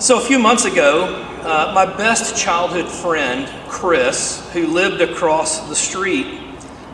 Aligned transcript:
So, 0.00 0.16
a 0.16 0.20
few 0.20 0.38
months 0.38 0.64
ago, 0.64 1.06
uh, 1.42 1.72
my 1.74 1.84
best 1.84 2.36
childhood 2.36 2.86
friend, 2.86 3.48
Chris, 3.68 4.48
who 4.52 4.68
lived 4.68 5.00
across 5.00 5.68
the 5.68 5.74
street 5.74 6.40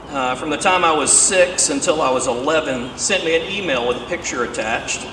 uh, 0.09 0.35
from 0.37 0.49
the 0.49 0.57
time 0.57 0.85
I 0.85 0.93
was 0.93 1.13
six 1.13 1.69
until 1.69 2.01
I 2.01 2.11
was 2.11 2.29
11, 2.29 2.97
sent 2.97 3.23
me 3.27 3.37
an 3.37 3.43
email 3.43 3.87
with 3.87 3.99
a 3.99 4.07
picture 4.07 4.45
attached. 4.45 5.07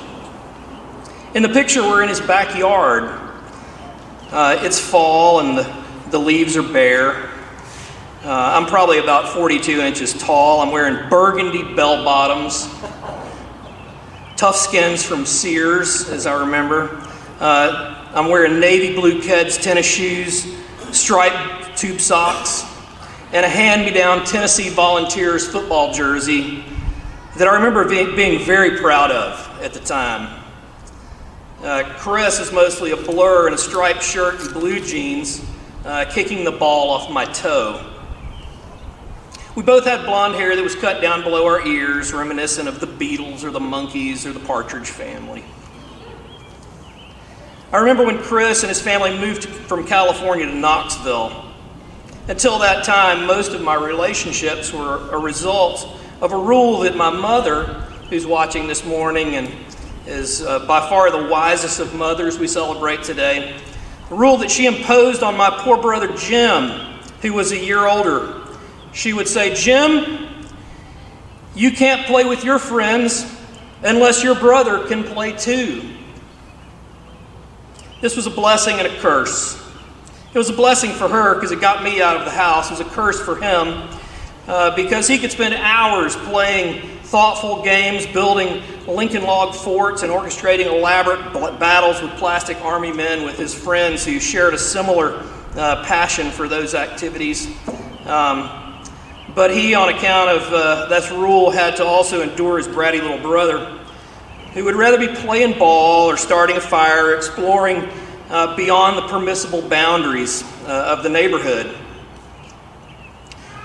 In 1.35 1.43
the 1.43 1.49
picture, 1.49 1.81
we're 1.83 2.01
in 2.01 2.07
his 2.07 2.21
backyard. 2.21 3.19
Uh, 4.31 4.58
it's 4.62 4.79
fall 4.79 5.42
and 5.42 5.58
the, 5.58 5.83
the 6.12 6.17
leaves 6.17 6.55
are 6.55 6.63
bare. 6.63 7.29
Uh, 8.23 8.53
I'm 8.55 8.67
probably 8.67 8.99
about 8.99 9.33
42 9.33 9.81
inches 9.81 10.13
tall. 10.13 10.62
I'm 10.62 10.71
wearing 10.71 11.10
burgundy 11.10 11.76
bell 11.76 12.05
bottoms, 12.05 12.69
tough 14.37 14.55
skins 14.55 15.03
from 15.03 15.26
Sears, 15.26 16.08
as 16.08 16.26
I 16.26 16.39
remember. 16.39 17.05
Uh, 17.41 17.95
I'm 18.13 18.30
wearing 18.30 18.59
navy 18.59 18.94
blue 18.94 19.20
Keds 19.20 19.59
tennis 19.59 19.88
shoes, 19.88 20.55
striped 20.91 21.75
tube 21.75 21.99
socks, 21.99 22.63
and 23.33 23.43
a 23.43 23.49
hand 23.49 23.83
me 23.83 23.89
down 23.89 24.23
Tennessee 24.25 24.70
Volunteers 24.70 25.47
football 25.47 25.91
jersey 25.91 26.63
that 27.39 27.47
I 27.47 27.55
remember 27.55 27.89
being, 27.89 28.16
being 28.16 28.45
very 28.45 28.77
proud 28.77 29.09
of 29.09 29.59
at 29.59 29.73
the 29.73 29.80
time. 29.80 30.39
Uh, 31.63 31.91
Chris 31.97 32.39
is 32.39 32.52
mostly 32.52 32.91
a 32.91 32.95
blur 32.95 33.47
in 33.47 33.55
a 33.55 33.58
striped 33.58 34.03
shirt 34.03 34.39
and 34.39 34.53
blue 34.53 34.80
jeans, 34.80 35.44
uh, 35.83 36.05
kicking 36.11 36.44
the 36.44 36.52
ball 36.52 36.91
off 36.91 37.09
my 37.09 37.25
toe. 37.25 37.83
We 39.55 39.63
both 39.63 39.85
had 39.85 40.05
blonde 40.05 40.35
hair 40.35 40.55
that 40.55 40.61
was 40.61 40.75
cut 40.75 41.02
down 41.02 41.23
below 41.23 41.47
our 41.47 41.66
ears, 41.66 42.13
reminiscent 42.13 42.67
of 42.67 42.80
the 42.80 42.85
Beatles 42.85 43.44
or 43.44 43.49
the 43.49 43.59
Monkees 43.59 44.27
or 44.27 44.31
the 44.31 44.39
Partridge 44.41 44.91
family. 44.91 45.44
I 47.73 47.77
remember 47.77 48.03
when 48.05 48.17
Chris 48.17 48.63
and 48.63 48.70
his 48.70 48.81
family 48.81 49.17
moved 49.17 49.45
from 49.45 49.88
California 49.88 50.45
to 50.45 50.53
Knoxville. 50.53 51.45
Until 52.27 52.59
that 52.59 52.83
time, 52.83 53.25
most 53.25 53.53
of 53.53 53.61
my 53.61 53.75
relationships 53.75 54.73
were 54.73 55.09
a 55.11 55.17
result 55.17 55.88
of 56.19 56.33
a 56.33 56.38
rule 56.38 56.80
that 56.80 56.97
my 56.97 57.09
mother, 57.09 57.64
who's 58.09 58.27
watching 58.27 58.67
this 58.67 58.83
morning 58.83 59.36
and 59.36 59.49
is 60.05 60.42
uh, 60.42 60.66
by 60.66 60.81
far 60.89 61.11
the 61.11 61.30
wisest 61.30 61.80
of 61.80 61.95
mothers 61.95 62.38
we 62.38 62.45
celebrate 62.45 63.03
today, 63.03 63.58
a 64.09 64.16
rule 64.16 64.36
that 64.36 64.52
she 64.52 64.66
imposed 64.66 65.23
on 65.23 65.38
my 65.38 65.49
poor 65.61 65.81
brother 65.81 66.14
Jim, 66.17 66.72
who 67.22 67.31
was 67.31 67.53
a 67.53 67.58
year 67.58 67.88
older. 67.88 68.47
She 68.92 69.14
would 69.14 69.30
say, 69.30 69.55
Jim, 69.55 70.45
you 71.55 71.72
can't 71.72 72.05
play 72.05 72.25
with 72.25 72.44
your 72.44 72.59
friends 72.59 73.33
unless 73.81 74.25
your 74.25 74.36
brother 74.36 74.86
can 74.89 75.05
play 75.05 75.31
too. 75.31 75.99
This 78.02 78.16
was 78.16 78.25
a 78.25 78.31
blessing 78.31 78.80
and 78.80 78.88
a 78.88 78.99
curse. 78.99 79.61
It 80.33 80.38
was 80.38 80.49
a 80.49 80.53
blessing 80.53 80.89
for 80.89 81.07
her 81.07 81.35
because 81.35 81.52
it 81.52 81.61
got 81.61 81.83
me 81.83 82.02
out 82.02 82.17
of 82.17 82.25
the 82.25 82.31
house. 82.31 82.71
It 82.71 82.80
was 82.80 82.88
a 82.88 82.89
curse 82.89 83.21
for 83.21 83.35
him 83.35 83.88
uh, 84.47 84.75
because 84.75 85.08
he 85.08 85.19
could 85.19 85.31
spend 85.31 85.53
hours 85.53 86.16
playing 86.16 86.81
thoughtful 87.03 87.61
games, 87.61 88.08
building 88.08 88.63
Lincoln 88.88 89.21
log 89.21 89.53
forts, 89.53 90.02
and 90.02 90.11
orchestrating 90.11 90.66
elaborate 90.66 91.59
battles 91.59 92.02
with 92.02 92.09
plastic 92.13 92.59
army 92.61 92.91
men 92.91 93.23
with 93.23 93.38
his 93.38 93.53
friends 93.53 94.03
who 94.03 94.19
shared 94.19 94.55
a 94.55 94.58
similar 94.58 95.23
uh, 95.55 95.83
passion 95.86 96.31
for 96.31 96.47
those 96.47 96.73
activities. 96.73 97.45
Um, 98.08 98.49
but 99.36 99.53
he, 99.53 99.75
on 99.75 99.89
account 99.89 100.30
of 100.31 100.41
uh, 100.52 100.88
that's 100.88 101.11
rule, 101.11 101.52
had 101.52 101.75
to 101.75 101.86
also 101.86 102.23
endure 102.23 102.58
his 102.58 102.67
bratty 102.67 102.99
little 102.99 103.19
brother 103.19 103.80
who 104.53 104.66
would 104.66 104.75
rather 104.75 104.97
be 104.97 105.07
playing 105.07 105.57
ball 105.57 106.09
or 106.09 106.17
starting 106.17 106.57
a 106.57 106.61
fire, 106.61 107.16
exploring 107.16 107.88
uh, 108.30 108.55
beyond 108.55 108.97
the 108.97 109.08
permissible 109.08 109.61
boundaries 109.61 110.43
uh, 110.66 110.95
of 110.97 111.03
the 111.03 111.09
neighborhood. 111.09 111.77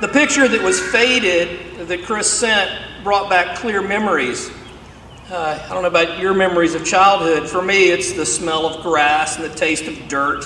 The 0.01 0.09
picture 0.09 0.47
that 0.47 0.63
was 0.63 0.81
faded 0.81 1.89
that 1.89 2.05
Chris 2.05 2.31
sent 2.31 2.71
brought 3.03 3.31
back 3.31 3.57
clear 3.57 3.81
memories. 3.81 4.51
Uh, 5.31 5.59
I 5.65 5.69
don't 5.73 5.83
know 5.83 5.89
about 5.89 6.19
your 6.19 6.35
memories 6.35 6.75
of 6.75 6.85
childhood. 6.85 7.49
For 7.49 7.63
me, 7.63 7.91
it's 7.91 8.13
the 8.13 8.27
smell 8.27 8.67
of 8.67 8.83
grass 8.83 9.37
and 9.37 9.45
the 9.45 9.55
taste 9.55 9.87
of 9.87 10.09
dirt, 10.09 10.45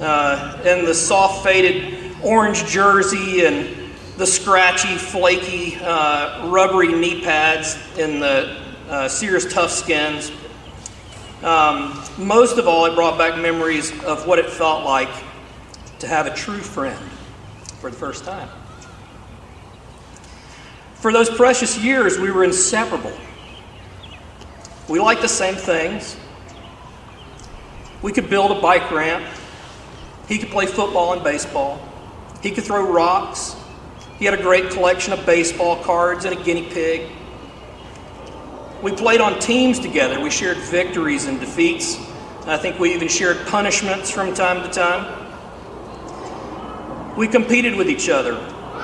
uh, 0.00 0.60
and 0.64 0.86
the 0.86 0.94
soft 0.94 1.42
faded 1.42 2.14
orange 2.22 2.66
jersey 2.66 3.46
and 3.46 3.92
the 4.16 4.26
scratchy, 4.26 4.96
flaky, 4.96 5.76
uh, 5.80 6.48
rubbery 6.48 6.92
knee 6.92 7.20
pads 7.22 7.76
in 7.98 8.20
the 8.20 8.61
uh, 8.92 9.08
Sears 9.08 9.50
Tough 9.50 9.70
Skins. 9.70 10.30
Um, 11.42 11.98
most 12.18 12.58
of 12.58 12.68
all, 12.68 12.84
it 12.84 12.94
brought 12.94 13.16
back 13.16 13.40
memories 13.40 13.90
of 14.04 14.26
what 14.26 14.38
it 14.38 14.50
felt 14.50 14.84
like 14.84 15.08
to 16.00 16.06
have 16.06 16.26
a 16.26 16.34
true 16.34 16.58
friend 16.58 17.02
for 17.80 17.90
the 17.90 17.96
first 17.96 18.24
time. 18.24 18.50
For 20.96 21.10
those 21.10 21.30
precious 21.30 21.78
years, 21.78 22.18
we 22.18 22.30
were 22.30 22.44
inseparable. 22.44 23.16
We 24.88 25.00
liked 25.00 25.22
the 25.22 25.28
same 25.28 25.54
things. 25.54 26.14
We 28.02 28.12
could 28.12 28.28
build 28.28 28.50
a 28.50 28.60
bike 28.60 28.90
ramp. 28.90 29.24
He 30.28 30.36
could 30.36 30.50
play 30.50 30.66
football 30.66 31.14
and 31.14 31.24
baseball. 31.24 31.80
He 32.42 32.50
could 32.50 32.64
throw 32.64 32.92
rocks. 32.92 33.56
He 34.18 34.26
had 34.26 34.38
a 34.38 34.42
great 34.42 34.70
collection 34.70 35.14
of 35.14 35.24
baseball 35.24 35.82
cards 35.82 36.26
and 36.26 36.38
a 36.38 36.42
guinea 36.42 36.68
pig. 36.68 37.10
We 38.82 38.90
played 38.90 39.20
on 39.20 39.38
teams 39.38 39.78
together. 39.78 40.20
We 40.20 40.30
shared 40.30 40.56
victories 40.58 41.26
and 41.26 41.38
defeats. 41.38 41.96
I 42.46 42.56
think 42.56 42.80
we 42.80 42.92
even 42.92 43.06
shared 43.06 43.46
punishments 43.46 44.10
from 44.10 44.34
time 44.34 44.64
to 44.64 44.68
time. 44.68 45.20
We 47.16 47.28
competed 47.28 47.76
with 47.76 47.88
each 47.88 48.08
other. 48.08 48.34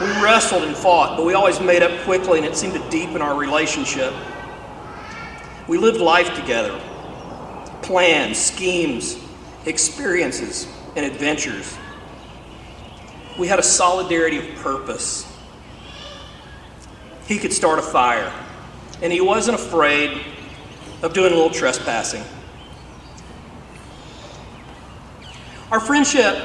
We 0.01 0.07
wrestled 0.23 0.63
and 0.63 0.77
fought, 0.77 1.17
but 1.17 1.27
we 1.27 1.35
always 1.35 1.59
made 1.59 1.83
up 1.83 2.05
quickly, 2.05 2.39
and 2.39 2.47
it 2.47 2.57
seemed 2.57 2.75
to 2.75 2.91
deepen 2.91 3.21
our 3.21 3.37
relationship. 3.37 4.15
We 5.67 5.79
lived 5.79 6.01
life 6.01 6.33
together 6.37 6.81
plans, 7.83 8.39
schemes, 8.39 9.19
experiences, 9.65 10.69
and 10.95 11.05
adventures. 11.07 11.77
We 13.39 13.49
had 13.49 13.59
a 13.59 13.63
solidarity 13.63 14.37
of 14.39 14.55
purpose. 14.57 15.27
He 17.27 17.39
could 17.39 17.53
start 17.53 17.79
a 17.79 17.83
fire 17.83 18.33
and 19.03 19.13
he 19.13 19.21
wasn't 19.21 19.55
afraid 19.55 20.21
of 21.03 21.13
doing 21.13 21.33
a 21.33 21.37
little 21.37 21.51
trespassing. 21.51 22.23
Our 25.71 25.81
friendship 25.81 26.37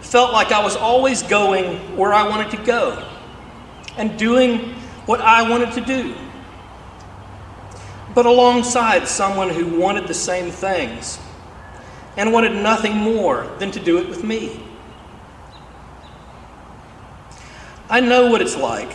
felt 0.00 0.32
like 0.32 0.52
I 0.52 0.62
was 0.62 0.76
always 0.76 1.22
going 1.22 1.96
where 1.96 2.12
I 2.12 2.28
wanted 2.28 2.50
to 2.56 2.64
go 2.64 3.04
and 3.96 4.18
doing 4.18 4.74
what 5.06 5.20
I 5.20 5.48
wanted 5.48 5.72
to 5.72 5.80
do, 5.80 6.14
but 8.14 8.26
alongside 8.26 9.08
someone 9.08 9.50
who 9.50 9.78
wanted 9.78 10.06
the 10.06 10.14
same 10.14 10.50
things 10.50 11.18
and 12.16 12.32
wanted 12.32 12.52
nothing 12.52 12.94
more 12.94 13.50
than 13.58 13.70
to 13.72 13.80
do 13.80 13.98
it 13.98 14.08
with 14.08 14.22
me. 14.22 14.62
I 17.90 18.00
know 18.00 18.30
what 18.30 18.42
it's 18.42 18.56
like. 18.56 18.92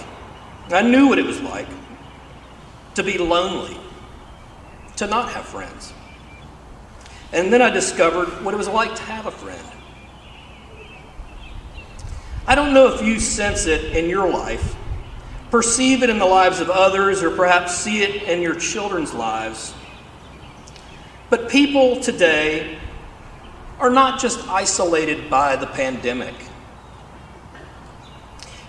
I 0.71 0.81
knew 0.81 1.07
what 1.07 1.19
it 1.19 1.25
was 1.25 1.41
like 1.41 1.67
to 2.95 3.03
be 3.03 3.17
lonely, 3.17 3.77
to 4.97 5.07
not 5.07 5.31
have 5.31 5.45
friends. 5.45 5.93
And 7.31 7.51
then 7.51 7.61
I 7.61 7.69
discovered 7.69 8.27
what 8.43 8.53
it 8.53 8.57
was 8.57 8.67
like 8.67 8.95
to 8.95 9.01
have 9.03 9.25
a 9.25 9.31
friend. 9.31 9.67
I 12.45 12.55
don't 12.55 12.73
know 12.73 12.93
if 12.93 13.01
you 13.01 13.19
sense 13.19 13.65
it 13.65 13.95
in 13.95 14.09
your 14.09 14.29
life, 14.29 14.75
perceive 15.49 16.03
it 16.03 16.09
in 16.09 16.19
the 16.19 16.25
lives 16.25 16.59
of 16.59 16.69
others, 16.69 17.23
or 17.23 17.35
perhaps 17.35 17.75
see 17.75 18.03
it 18.03 18.23
in 18.23 18.41
your 18.41 18.55
children's 18.55 19.13
lives. 19.13 19.73
But 21.29 21.49
people 21.49 21.99
today 21.99 22.77
are 23.79 23.89
not 23.89 24.19
just 24.19 24.47
isolated 24.49 25.29
by 25.29 25.55
the 25.55 25.65
pandemic. 25.65 26.35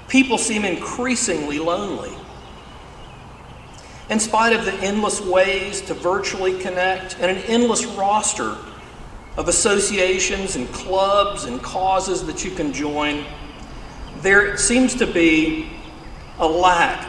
People 0.09 0.39
seem 0.39 0.65
increasingly 0.65 1.59
lonely 1.59 2.17
in 4.11 4.21
spite 4.21 4.53
of 4.53 4.65
the 4.65 4.75
endless 4.75 5.21
ways 5.21 5.81
to 5.83 5.95
virtually 5.95 6.59
connect 6.61 7.15
and 7.21 7.31
an 7.31 7.39
endless 7.45 7.87
roster 7.87 8.57
of 9.37 9.49
associations 9.49 10.57
and 10.57 10.69
clubs 10.73 11.45
and 11.45 11.63
causes 11.63 12.25
that 12.27 12.45
you 12.45 12.51
can 12.51 12.73
join, 12.73 13.25
there 14.19 14.57
seems 14.57 14.95
to 14.95 15.07
be 15.07 15.71
a 16.39 16.47
lack, 16.47 17.09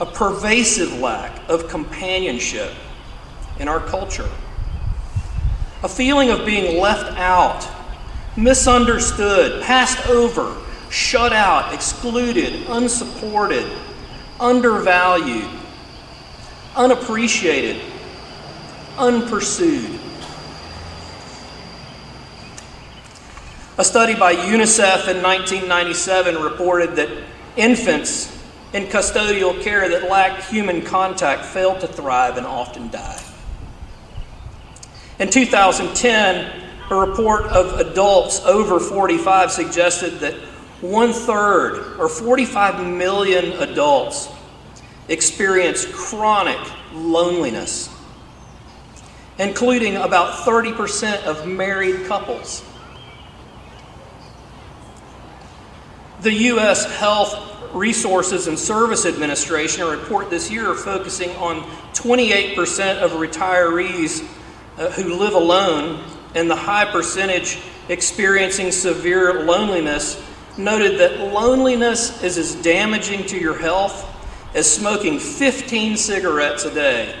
a 0.00 0.06
pervasive 0.06 1.00
lack 1.00 1.48
of 1.48 1.68
companionship 1.68 2.72
in 3.58 3.68
our 3.68 3.80
culture. 3.80 4.28
A 5.82 5.88
feeling 5.88 6.30
of 6.30 6.46
being 6.46 6.80
left 6.80 7.18
out, 7.18 7.66
misunderstood, 8.36 9.62
passed 9.62 10.06
over, 10.08 10.56
shut 10.90 11.32
out, 11.32 11.74
excluded, 11.74 12.66
unsupported, 12.68 13.70
undervalued 14.38 15.59
unappreciated, 16.76 17.80
unpursued. 18.98 19.98
A 23.78 23.84
study 23.84 24.14
by 24.14 24.34
UNICEF 24.34 25.08
in 25.08 25.22
1997 25.22 26.36
reported 26.36 26.96
that 26.96 27.08
infants 27.56 28.36
in 28.72 28.84
custodial 28.84 29.60
care 29.62 29.88
that 29.88 30.08
lacked 30.08 30.44
human 30.44 30.82
contact 30.82 31.44
failed 31.44 31.80
to 31.80 31.88
thrive 31.88 32.36
and 32.36 32.46
often 32.46 32.90
die. 32.90 33.20
In 35.18 35.30
2010, 35.30 36.68
a 36.90 36.94
report 36.94 37.44
of 37.44 37.80
adults 37.80 38.44
over 38.44 38.80
45 38.80 39.50
suggested 39.50 40.20
that 40.20 40.34
one 40.80 41.12
third, 41.12 41.98
or 41.98 42.08
45 42.08 42.86
million 42.86 43.52
adults, 43.60 44.28
experience 45.10 45.84
chronic 45.86 46.58
loneliness, 46.92 47.94
including 49.38 49.96
about 49.96 50.46
30% 50.46 51.24
of 51.24 51.46
married 51.46 52.06
couples. 52.06 52.64
The 56.20 56.32
U.S. 56.32 56.84
Health 56.98 57.48
Resources 57.72 58.46
and 58.46 58.58
Service 58.58 59.04
Administration, 59.04 59.82
a 59.82 59.86
report 59.86 60.30
this 60.30 60.50
year 60.50 60.74
focusing 60.74 61.30
on 61.36 61.62
28% 61.92 62.98
of 62.98 63.12
retirees 63.12 64.26
uh, 64.78 64.90
who 64.90 65.14
live 65.14 65.34
alone 65.34 66.04
and 66.34 66.48
the 66.48 66.56
high 66.56 66.84
percentage 66.84 67.58
experiencing 67.88 68.70
severe 68.70 69.44
loneliness, 69.44 70.22
noted 70.56 71.00
that 71.00 71.18
loneliness 71.32 72.22
is 72.22 72.38
as 72.38 72.54
damaging 72.56 73.24
to 73.26 73.38
your 73.38 73.58
health 73.58 74.09
as 74.54 74.72
smoking 74.72 75.18
15 75.18 75.96
cigarettes 75.96 76.64
a 76.64 76.74
day 76.74 77.14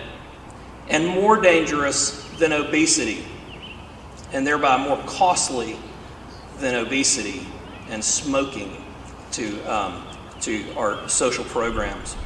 and 0.88 1.06
more 1.06 1.40
dangerous 1.40 2.28
than 2.38 2.52
obesity, 2.52 3.24
and 4.32 4.46
thereby 4.46 4.76
more 4.76 4.98
costly 5.06 5.76
than 6.58 6.74
obesity 6.74 7.46
and 7.88 8.02
smoking 8.02 8.84
to, 9.32 9.60
um, 9.62 10.04
to 10.40 10.72
our 10.74 11.08
social 11.08 11.44
programs. 11.44 12.16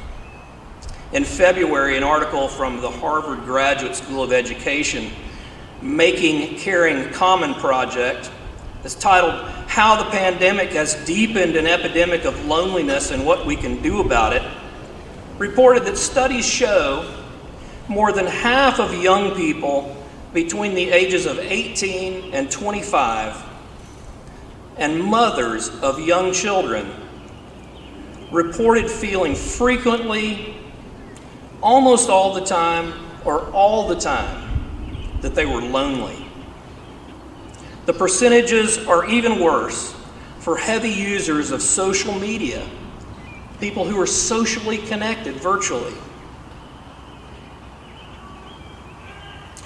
In 1.13 1.23
February, 1.23 1.97
an 1.97 2.03
article 2.03 2.47
from 2.47 2.81
the 2.81 2.89
Harvard 2.89 3.45
Graduate 3.45 3.95
School 3.95 4.23
of 4.23 4.33
Education 4.33 5.11
Making 5.81 6.57
Caring 6.57 7.11
Common 7.11 7.53
project 7.55 8.31
is 8.83 8.95
titled 8.95 9.33
How 9.67 10.03
the 10.03 10.09
Pandemic 10.09 10.71
Has 10.71 10.95
Deepened 11.05 11.55
an 11.55 11.67
Epidemic 11.67 12.25
of 12.25 12.45
Loneliness 12.45 13.11
and 13.11 13.25
What 13.25 13.45
We 13.45 13.55
Can 13.55 13.81
Do 13.81 13.99
About 14.01 14.33
It, 14.33 14.41
reported 15.37 15.85
that 15.85 15.97
studies 15.97 16.45
show 16.45 17.11
more 17.87 18.11
than 18.11 18.25
half 18.25 18.79
of 18.79 18.93
young 18.93 19.35
people 19.35 19.95
between 20.33 20.75
the 20.75 20.89
ages 20.89 21.25
of 21.25 21.37
18 21.39 22.33
and 22.33 22.51
25 22.51 23.43
and 24.77 25.01
mothers 25.01 25.69
of 25.81 25.99
young 25.99 26.33
children 26.33 26.85
reported 28.31 28.89
feeling 28.89 29.35
frequently, 29.35 30.55
almost 31.61 32.09
all 32.09 32.33
the 32.33 32.43
time, 32.43 32.93
or 33.23 33.49
all 33.51 33.87
the 33.87 33.95
time 33.95 35.19
that 35.21 35.35
they 35.35 35.45
were 35.45 35.61
lonely. 35.61 36.27
The 37.85 37.93
percentages 37.93 38.77
are 38.87 39.05
even 39.07 39.39
worse 39.39 39.95
for 40.39 40.57
heavy 40.57 40.89
users 40.89 41.51
of 41.51 41.61
social 41.61 42.13
media, 42.13 42.67
people 43.59 43.85
who 43.85 43.99
are 43.99 44.07
socially 44.07 44.77
connected 44.77 45.35
virtually. 45.35 45.93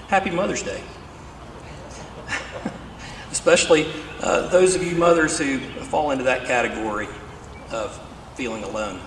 Happy 0.07 0.31
Mother's 0.31 0.63
Day. 0.63 0.81
Especially 3.31 3.88
uh, 4.21 4.47
those 4.50 4.75
of 4.75 4.83
you 4.83 4.95
mothers 4.95 5.38
who 5.38 5.59
fall 5.59 6.12
into 6.12 6.24
that 6.24 6.45
category 6.45 7.07
of 7.71 8.00
feeling 8.36 8.63
alone. 8.63 9.00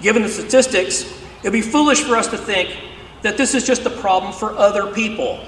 Given 0.00 0.22
the 0.22 0.28
statistics, 0.28 1.02
it 1.02 1.44
would 1.44 1.52
be 1.52 1.60
foolish 1.60 2.02
for 2.02 2.16
us 2.16 2.28
to 2.28 2.38
think 2.38 2.76
that 3.22 3.36
this 3.36 3.54
is 3.54 3.66
just 3.66 3.84
a 3.86 3.90
problem 3.90 4.32
for 4.32 4.52
other 4.56 4.92
people. 4.92 5.44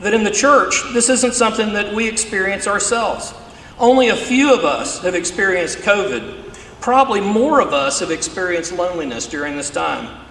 That 0.00 0.14
in 0.14 0.24
the 0.24 0.30
church, 0.30 0.82
this 0.92 1.08
isn't 1.08 1.34
something 1.34 1.72
that 1.74 1.92
we 1.92 2.08
experience 2.08 2.66
ourselves. 2.66 3.34
Only 3.78 4.08
a 4.08 4.16
few 4.16 4.54
of 4.54 4.64
us 4.64 5.00
have 5.00 5.14
experienced 5.14 5.78
COVID. 5.78 6.80
Probably 6.80 7.20
more 7.20 7.60
of 7.60 7.72
us 7.72 8.00
have 8.00 8.10
experienced 8.10 8.72
loneliness 8.72 9.26
during 9.26 9.56
this 9.56 9.70
time. 9.70 10.24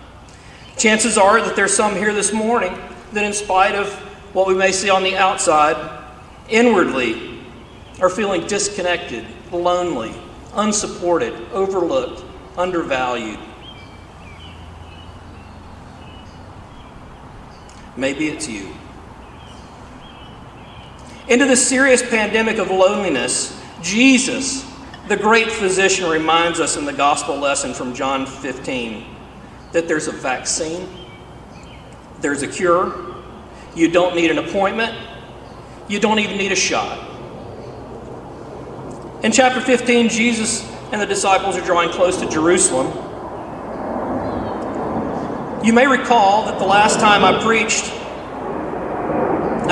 Chances 0.77 1.17
are 1.17 1.41
that 1.41 1.55
there's 1.55 1.75
some 1.75 1.95
here 1.95 2.13
this 2.13 2.31
morning 2.31 2.77
that, 3.11 3.23
in 3.23 3.33
spite 3.33 3.75
of 3.75 3.93
what 4.33 4.47
we 4.47 4.55
may 4.55 4.71
see 4.71 4.89
on 4.89 5.03
the 5.03 5.17
outside, 5.17 5.75
inwardly 6.49 7.41
are 7.99 8.09
feeling 8.09 8.47
disconnected, 8.47 9.25
lonely, 9.51 10.13
unsupported, 10.53 11.33
overlooked, 11.51 12.23
undervalued. 12.57 13.39
Maybe 17.95 18.29
it's 18.29 18.47
you. 18.47 18.73
Into 21.27 21.45
the 21.45 21.55
serious 21.55 22.01
pandemic 22.01 22.57
of 22.57 22.69
loneliness, 22.69 23.59
Jesus, 23.81 24.69
the 25.07 25.15
great 25.15 25.51
physician, 25.51 26.09
reminds 26.09 26.59
us 26.59 26.75
in 26.75 26.85
the 26.85 26.93
gospel 26.93 27.37
lesson 27.37 27.73
from 27.73 27.93
John 27.93 28.25
15 28.25 29.05
that 29.71 29.87
there's 29.87 30.07
a 30.07 30.11
vaccine, 30.11 30.87
there's 32.19 32.41
a 32.41 32.47
cure, 32.47 33.15
you 33.73 33.89
don't 33.89 34.15
need 34.15 34.31
an 34.31 34.37
appointment, 34.37 34.95
you 35.87 35.99
don't 35.99 36.19
even 36.19 36.37
need 36.37 36.51
a 36.51 36.55
shot. 36.55 37.09
In 39.23 39.31
chapter 39.31 39.61
15, 39.61 40.09
Jesus 40.09 40.69
and 40.91 41.01
the 41.01 41.05
disciples 41.05 41.57
are 41.57 41.65
drawing 41.65 41.89
close 41.89 42.17
to 42.17 42.29
Jerusalem. 42.29 42.87
You 45.65 45.71
may 45.71 45.87
recall 45.87 46.45
that 46.45 46.59
the 46.59 46.65
last 46.65 46.99
time 46.99 47.23
I 47.23 47.41
preached, 47.41 47.85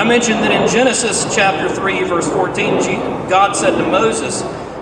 I 0.02 0.04
mentioned 0.04 0.40
that 0.40 0.50
in 0.50 0.68
Genesis 0.68 1.36
chapter 1.36 1.70
3, 1.70 2.06
verse 2.06 2.28
14, 2.28 2.80
God 3.30 3.54
said 3.54 3.78
to 3.78 3.88
Moses, 3.88 4.40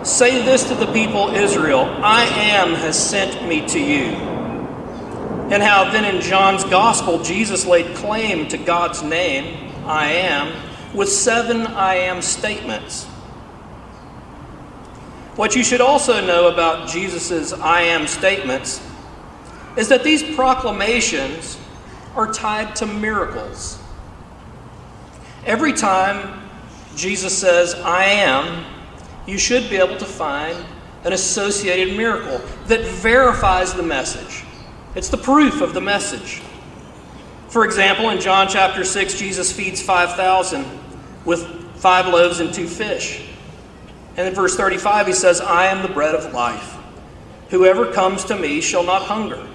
Say 0.09 0.45
this 0.45 0.63
to 0.69 0.75
the 0.75 0.89
people 0.93 1.35
Israel 1.35 1.81
I 2.01 2.23
am 2.23 2.73
has 2.75 2.97
sent 2.97 3.45
me 3.45 3.67
to 3.67 3.79
you. 3.81 4.15
And 5.51 5.61
how 5.61 5.91
then 5.91 6.05
in 6.05 6.21
John's 6.21 6.63
gospel, 6.63 7.21
Jesus 7.21 7.65
laid 7.65 7.97
claim 7.97 8.47
to 8.47 8.57
God's 8.57 9.03
name, 9.03 9.73
I 9.85 10.09
am, 10.09 10.55
with 10.95 11.09
seven 11.09 11.67
I 11.67 11.95
am 11.95 12.21
statements. 12.21 13.03
What 15.35 15.53
you 15.53 15.65
should 15.65 15.81
also 15.81 16.25
know 16.25 16.47
about 16.47 16.87
Jesus' 16.87 17.51
I 17.51 17.81
am 17.81 18.07
statements 18.07 18.81
is 19.75 19.89
that 19.89 20.05
these 20.05 20.23
proclamations 20.23 21.57
are 22.15 22.31
tied 22.31 22.73
to 22.77 22.85
miracles. 22.85 23.79
Every 25.49 25.73
time 25.73 26.47
Jesus 26.95 27.35
says, 27.35 27.73
I 27.73 28.03
am, 28.03 28.63
you 29.25 29.39
should 29.39 29.67
be 29.67 29.77
able 29.77 29.97
to 29.97 30.05
find 30.05 30.55
an 31.03 31.11
associated 31.11 31.97
miracle 31.97 32.39
that 32.67 32.81
verifies 32.81 33.73
the 33.73 33.81
message. 33.81 34.43
It's 34.93 35.09
the 35.09 35.17
proof 35.17 35.61
of 35.61 35.73
the 35.73 35.81
message. 35.81 36.43
For 37.47 37.65
example, 37.65 38.11
in 38.11 38.21
John 38.21 38.47
chapter 38.47 38.83
6, 38.83 39.17
Jesus 39.17 39.51
feeds 39.51 39.81
5,000 39.81 40.67
with 41.25 41.47
five 41.77 42.05
loaves 42.05 42.41
and 42.41 42.53
two 42.53 42.67
fish. 42.67 43.27
And 44.17 44.27
in 44.27 44.35
verse 44.35 44.55
35, 44.55 45.07
he 45.07 45.13
says, 45.13 45.41
I 45.41 45.65
am 45.65 45.81
the 45.81 45.91
bread 45.91 46.13
of 46.13 46.31
life. 46.31 46.77
Whoever 47.49 47.91
comes 47.91 48.23
to 48.25 48.37
me 48.37 48.61
shall 48.61 48.83
not 48.83 49.01
hunger. 49.01 49.47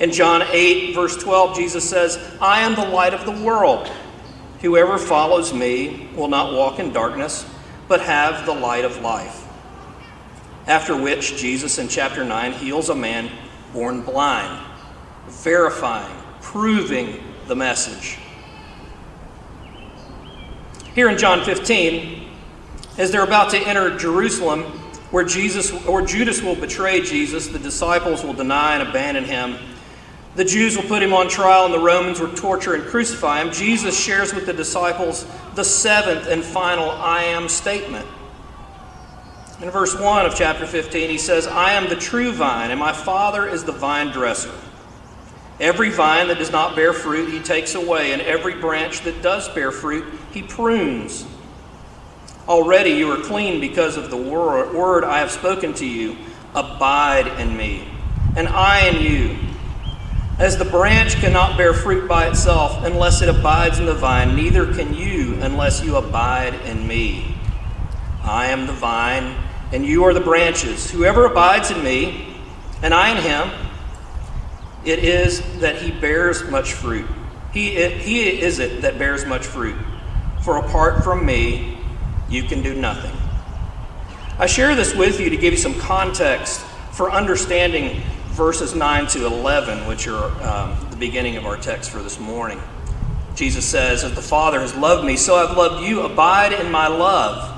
In 0.00 0.10
John 0.10 0.42
8, 0.42 0.96
verse 0.96 1.16
12, 1.16 1.54
Jesus 1.54 1.88
says, 1.88 2.18
I 2.40 2.62
am 2.62 2.74
the 2.74 2.88
light 2.88 3.14
of 3.14 3.24
the 3.24 3.44
world. 3.44 3.88
Whoever 4.62 4.96
follows 4.96 5.52
me 5.52 6.08
will 6.14 6.28
not 6.28 6.54
walk 6.54 6.78
in 6.78 6.92
darkness, 6.92 7.44
but 7.88 8.00
have 8.00 8.46
the 8.46 8.54
light 8.54 8.84
of 8.84 9.00
life. 9.02 9.44
After 10.68 10.96
which, 10.96 11.36
Jesus 11.36 11.78
in 11.78 11.88
chapter 11.88 12.24
9 12.24 12.52
heals 12.52 12.88
a 12.88 12.94
man 12.94 13.28
born 13.72 14.02
blind, 14.02 14.64
verifying, 15.26 16.16
proving 16.40 17.22
the 17.48 17.56
message. 17.56 18.18
Here 20.94 21.08
in 21.08 21.18
John 21.18 21.44
15, 21.44 22.28
as 22.98 23.10
they're 23.10 23.24
about 23.24 23.50
to 23.50 23.58
enter 23.58 23.98
Jerusalem, 23.98 24.62
where 25.10 25.24
Jesus 25.24 25.72
or 25.86 26.02
Judas 26.02 26.40
will 26.40 26.54
betray 26.54 27.00
Jesus, 27.00 27.48
the 27.48 27.58
disciples 27.58 28.22
will 28.22 28.32
deny 28.32 28.78
and 28.78 28.88
abandon 28.88 29.24
him 29.24 29.56
the 30.34 30.44
Jews 30.44 30.76
will 30.76 30.84
put 30.84 31.02
him 31.02 31.12
on 31.12 31.28
trial 31.28 31.66
and 31.66 31.74
the 31.74 31.78
Romans 31.78 32.18
will 32.18 32.32
torture 32.34 32.74
and 32.74 32.84
crucify 32.84 33.42
him. 33.42 33.52
Jesus 33.52 33.98
shares 33.98 34.32
with 34.32 34.46
the 34.46 34.52
disciples 34.52 35.26
the 35.54 35.64
seventh 35.64 36.26
and 36.26 36.42
final 36.42 36.90
I 36.90 37.24
am 37.24 37.48
statement. 37.48 38.06
In 39.60 39.70
verse 39.70 39.98
1 39.98 40.26
of 40.26 40.34
chapter 40.34 40.66
15, 40.66 41.10
he 41.10 41.18
says, 41.18 41.46
I 41.46 41.72
am 41.74 41.88
the 41.88 41.96
true 41.96 42.32
vine, 42.32 42.70
and 42.70 42.80
my 42.80 42.92
Father 42.92 43.46
is 43.46 43.62
the 43.62 43.72
vine 43.72 44.08
dresser. 44.08 44.50
Every 45.60 45.90
vine 45.90 46.28
that 46.28 46.38
does 46.38 46.50
not 46.50 46.74
bear 46.74 46.92
fruit, 46.92 47.30
he 47.30 47.38
takes 47.38 47.76
away, 47.76 48.12
and 48.12 48.20
every 48.22 48.54
branch 48.54 49.02
that 49.02 49.22
does 49.22 49.48
bear 49.50 49.70
fruit, 49.70 50.04
he 50.32 50.42
prunes, 50.42 51.24
Already 52.48 52.90
you 52.90 53.08
are 53.12 53.22
clean 53.22 53.60
because 53.60 53.96
of 53.96 54.10
the 54.10 54.16
word 54.16 55.04
I 55.04 55.20
have 55.20 55.30
spoken 55.30 55.74
to 55.74 55.86
you. 55.86 56.16
Abide 56.56 57.28
in 57.40 57.56
me, 57.56 57.86
and 58.34 58.48
I 58.48 58.88
in 58.88 59.00
you. 59.00 59.38
As 60.38 60.56
the 60.56 60.64
branch 60.64 61.16
cannot 61.16 61.56
bear 61.56 61.74
fruit 61.74 62.08
by 62.08 62.26
itself 62.26 62.84
unless 62.84 63.22
it 63.22 63.28
abides 63.28 63.78
in 63.78 63.86
the 63.86 63.94
vine, 63.94 64.34
neither 64.34 64.72
can 64.72 64.94
you 64.94 65.34
unless 65.40 65.84
you 65.84 65.96
abide 65.96 66.54
in 66.66 66.86
me. 66.86 67.36
I 68.24 68.46
am 68.46 68.66
the 68.66 68.72
vine, 68.72 69.36
and 69.72 69.84
you 69.84 70.04
are 70.04 70.14
the 70.14 70.20
branches. 70.20 70.90
Whoever 70.90 71.26
abides 71.26 71.70
in 71.70 71.82
me, 71.84 72.34
and 72.82 72.94
I 72.94 73.10
in 73.10 73.22
him, 73.22 73.50
it 74.84 75.00
is 75.00 75.60
that 75.60 75.80
he 75.80 75.90
bears 75.90 76.48
much 76.48 76.72
fruit. 76.72 77.06
He, 77.52 77.76
it, 77.76 78.00
he 78.00 78.40
is 78.40 78.58
it 78.58 78.82
that 78.82 78.98
bears 78.98 79.26
much 79.26 79.46
fruit. 79.46 79.76
For 80.42 80.56
apart 80.56 81.04
from 81.04 81.24
me, 81.24 81.78
you 82.28 82.42
can 82.44 82.62
do 82.62 82.74
nothing. 82.74 83.14
I 84.38 84.46
share 84.46 84.74
this 84.74 84.94
with 84.94 85.20
you 85.20 85.30
to 85.30 85.36
give 85.36 85.52
you 85.52 85.58
some 85.58 85.78
context 85.78 86.60
for 86.90 87.12
understanding 87.12 88.02
verses 88.32 88.74
9 88.74 89.06
to 89.08 89.26
11, 89.26 89.86
which 89.86 90.08
are 90.08 90.24
um, 90.42 90.90
the 90.90 90.96
beginning 90.96 91.36
of 91.36 91.44
our 91.44 91.56
text 91.58 91.90
for 91.90 92.02
this 92.02 92.18
morning. 92.18 92.60
Jesus 93.34 93.64
says, 93.64 94.04
As 94.04 94.14
the 94.14 94.22
Father 94.22 94.60
has 94.60 94.74
loved 94.74 95.06
me, 95.06 95.16
so 95.16 95.36
I've 95.36 95.56
loved 95.56 95.86
you. 95.86 96.00
Abide 96.00 96.54
in 96.54 96.70
my 96.70 96.86
love. 96.86 97.50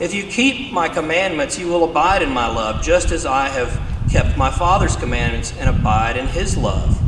If 0.00 0.14
you 0.14 0.24
keep 0.24 0.72
my 0.72 0.88
commandments, 0.88 1.58
you 1.58 1.68
will 1.68 1.84
abide 1.84 2.22
in 2.22 2.30
my 2.30 2.48
love, 2.48 2.82
just 2.82 3.12
as 3.12 3.24
I 3.24 3.48
have 3.48 3.80
kept 4.10 4.36
my 4.36 4.50
Father's 4.50 4.96
commandments 4.96 5.52
and 5.58 5.68
abide 5.68 6.16
in 6.16 6.26
his 6.26 6.56
love. 6.56 6.98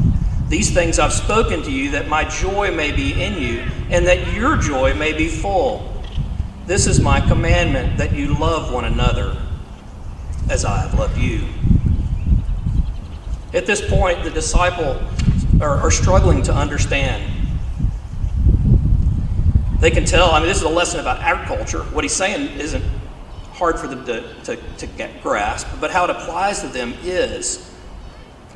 These 0.48 0.72
things 0.72 1.00
I've 1.00 1.12
spoken 1.12 1.62
to 1.62 1.72
you, 1.72 1.90
that 1.90 2.06
my 2.06 2.22
joy 2.22 2.70
may 2.70 2.92
be 2.92 3.20
in 3.20 3.34
you, 3.42 3.60
and 3.90 4.06
that 4.06 4.32
your 4.32 4.56
joy 4.56 4.94
may 4.94 5.12
be 5.12 5.26
full. 5.28 5.92
This 6.66 6.86
is 6.86 7.00
my 7.00 7.20
commandment 7.20 7.98
that 7.98 8.12
you 8.12 8.38
love 8.38 8.72
one 8.72 8.84
another 8.84 9.36
as 10.48 10.64
I 10.64 10.82
have 10.82 10.96
loved 10.96 11.18
you. 11.18 11.42
At 13.54 13.66
this 13.66 13.80
point, 13.88 14.24
the 14.24 14.30
disciple 14.30 15.00
are, 15.60 15.78
are 15.78 15.90
struggling 15.90 16.42
to 16.42 16.54
understand. 16.54 17.30
They 19.80 19.90
can 19.90 20.04
tell, 20.04 20.30
I 20.30 20.40
mean, 20.40 20.48
this 20.48 20.58
is 20.58 20.64
a 20.64 20.68
lesson 20.68 21.00
about 21.00 21.20
agriculture. 21.20 21.80
What 21.84 22.04
he's 22.04 22.12
saying 22.12 22.58
isn't 22.58 22.84
hard 23.52 23.78
for 23.78 23.86
them 23.86 24.04
to, 24.06 24.34
to, 24.44 24.56
to 24.56 24.86
get 24.86 25.22
grasp, 25.22 25.68
but 25.80 25.90
how 25.90 26.04
it 26.04 26.10
applies 26.10 26.60
to 26.60 26.68
them 26.68 26.94
is 27.02 27.70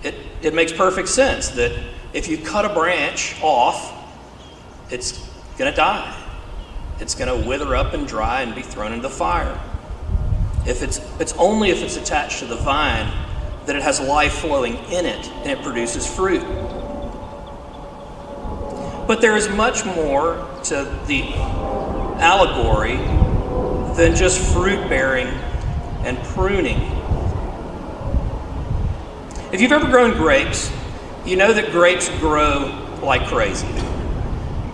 it, 0.03 0.15
it 0.43 0.55
makes 0.55 0.73
perfect 0.73 1.09
sense 1.09 1.49
that 1.51 1.73
if 2.13 2.29
you 2.29 2.39
cut 2.39 2.65
a 2.65 2.75
branch 2.75 3.37
off, 3.43 3.95
it's 4.91 5.19
going 5.57 5.71
to 5.71 5.77
die 5.77 6.25
it's 7.01 7.15
going 7.15 7.43
to 7.43 7.49
wither 7.49 7.77
up 7.77 7.95
and 7.95 8.07
dry 8.07 8.43
and 8.43 8.55
be 8.55 8.63
thrown 8.63 8.93
into 8.93 9.03
the 9.03 9.15
fire. 9.15 9.59
If 10.67 10.83
it's, 10.83 11.01
it's 11.21 11.33
only 11.35 11.71
if 11.71 11.83
it's 11.83 11.97
attached 11.97 12.41
to 12.41 12.47
the 12.47 12.57
vine 12.57 13.11
that 13.69 13.77
it 13.77 13.83
has 13.83 14.01
life 14.01 14.33
flowing 14.33 14.75
in 14.91 15.07
it 15.07 15.29
and 15.29 15.51
it 15.51 15.63
produces 15.63 16.07
fruit. 16.07 16.43
But 19.07 19.21
there 19.21 19.37
is 19.37 19.49
much 19.51 19.85
more 19.85 20.45
to 20.65 20.85
the 21.07 21.33
allegory 22.21 22.97
than 23.95 24.17
just 24.17 24.41
fruit 24.53 24.89
bearing 24.89 25.29
and 26.05 26.19
pruning. 26.35 26.81
If 29.53 29.61
you've 29.61 29.73
ever 29.73 29.87
grown 29.87 30.13
grapes, 30.13 30.73
you 31.25 31.37
know 31.37 31.53
that 31.53 31.71
grapes 31.71 32.09
grow 32.19 32.99
like 33.03 33.27
crazy 33.29 33.69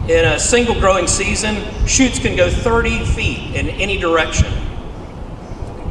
in 0.08 0.26
a 0.26 0.38
single 0.38 0.74
growing 0.74 1.06
season, 1.06 1.56
shoots 1.86 2.18
can 2.18 2.36
go 2.36 2.50
30 2.50 3.06
feet 3.06 3.54
in 3.54 3.70
any 3.70 3.96
direction. 3.98 4.52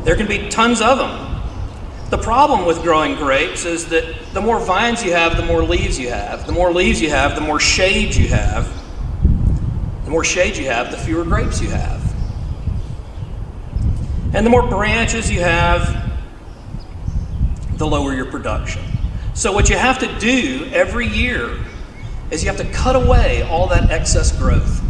There 0.04 0.16
can 0.16 0.28
be 0.28 0.50
tons 0.50 0.82
of 0.82 1.00
them. 1.00 1.33
The 2.14 2.22
problem 2.22 2.68
with 2.68 2.84
growing 2.84 3.16
grapes 3.16 3.66
is 3.66 3.88
that 3.88 4.06
the 4.34 4.40
more 4.40 4.60
vines 4.60 5.04
you 5.04 5.14
have, 5.14 5.36
the 5.36 5.44
more 5.44 5.64
leaves 5.64 5.98
you 5.98 6.10
have. 6.10 6.46
The 6.46 6.52
more 6.52 6.72
leaves 6.72 7.02
you 7.02 7.10
have, 7.10 7.34
the 7.34 7.42
more 7.42 7.60
shade 7.60 8.14
you 8.14 8.28
have. 8.28 8.72
The 10.06 10.12
more 10.12 10.24
shade 10.24 10.56
you 10.56 10.66
have, 10.66 10.92
the 10.92 10.98
fewer 10.98 11.24
grapes 11.24 11.60
you 11.60 11.70
have. 11.70 12.14
And 14.32 14.46
the 14.46 14.52
more 14.52 14.68
branches 14.68 15.32
you 15.32 15.40
have, 15.40 16.08
the 17.80 17.88
lower 17.88 18.14
your 18.14 18.28
production. 18.28 18.84
So, 19.34 19.52
what 19.52 19.72
you 19.72 19.76
have 19.76 19.98
to 19.98 20.20
do 20.20 20.70
every 20.72 21.08
year 21.08 21.58
is 22.30 22.44
you 22.44 22.52
have 22.52 22.60
to 22.60 22.72
cut 22.74 22.96
away 22.96 23.42
all 23.42 23.66
that 23.70 23.90
excess 23.90 24.32
growth. 24.38 24.84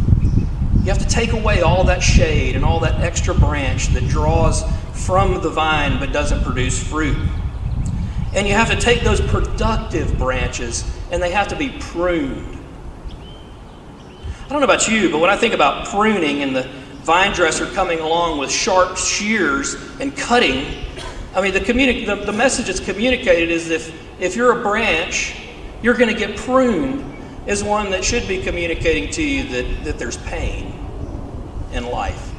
You 0.82 0.92
have 0.92 0.98
to 0.98 1.08
take 1.08 1.32
away 1.32 1.62
all 1.62 1.84
that 1.84 2.02
shade 2.02 2.54
and 2.54 2.66
all 2.66 2.80
that 2.80 3.00
extra 3.00 3.34
branch 3.34 3.86
that 3.94 4.06
draws 4.08 4.62
from 4.94 5.42
the 5.42 5.50
vine 5.50 5.98
but 5.98 6.12
doesn't 6.12 6.42
produce 6.42 6.82
fruit. 6.82 7.16
And 8.34 8.48
you 8.48 8.54
have 8.54 8.70
to 8.70 8.76
take 8.76 9.02
those 9.02 9.20
productive 9.20 10.16
branches 10.18 10.84
and 11.10 11.22
they 11.22 11.30
have 11.30 11.48
to 11.48 11.56
be 11.56 11.70
pruned. 11.78 12.58
I 14.44 14.48
don't 14.48 14.60
know 14.60 14.64
about 14.64 14.88
you, 14.88 15.10
but 15.10 15.18
when 15.18 15.30
I 15.30 15.36
think 15.36 15.54
about 15.54 15.88
pruning 15.88 16.42
and 16.42 16.54
the 16.54 16.62
vine 17.02 17.32
dresser 17.32 17.66
coming 17.66 18.00
along 18.00 18.38
with 18.38 18.50
sharp 18.50 18.96
shears 18.96 19.74
and 20.00 20.16
cutting, 20.16 20.84
I 21.34 21.40
mean, 21.40 21.52
the, 21.52 21.60
communi- 21.60 22.06
the, 22.06 22.16
the 22.16 22.32
message 22.32 22.66
that's 22.66 22.80
communicated 22.80 23.50
is 23.50 23.70
if, 23.70 24.20
if 24.20 24.36
you're 24.36 24.58
a 24.58 24.62
branch, 24.62 25.36
you're 25.82 25.94
going 25.94 26.12
to 26.12 26.18
get 26.18 26.36
pruned 26.36 27.12
is 27.46 27.62
one 27.62 27.90
that 27.90 28.04
should 28.04 28.26
be 28.26 28.42
communicating 28.42 29.10
to 29.12 29.22
you 29.22 29.44
that, 29.44 29.84
that 29.84 29.98
there's 29.98 30.16
pain 30.18 30.72
in 31.72 31.84
life. 31.86 32.33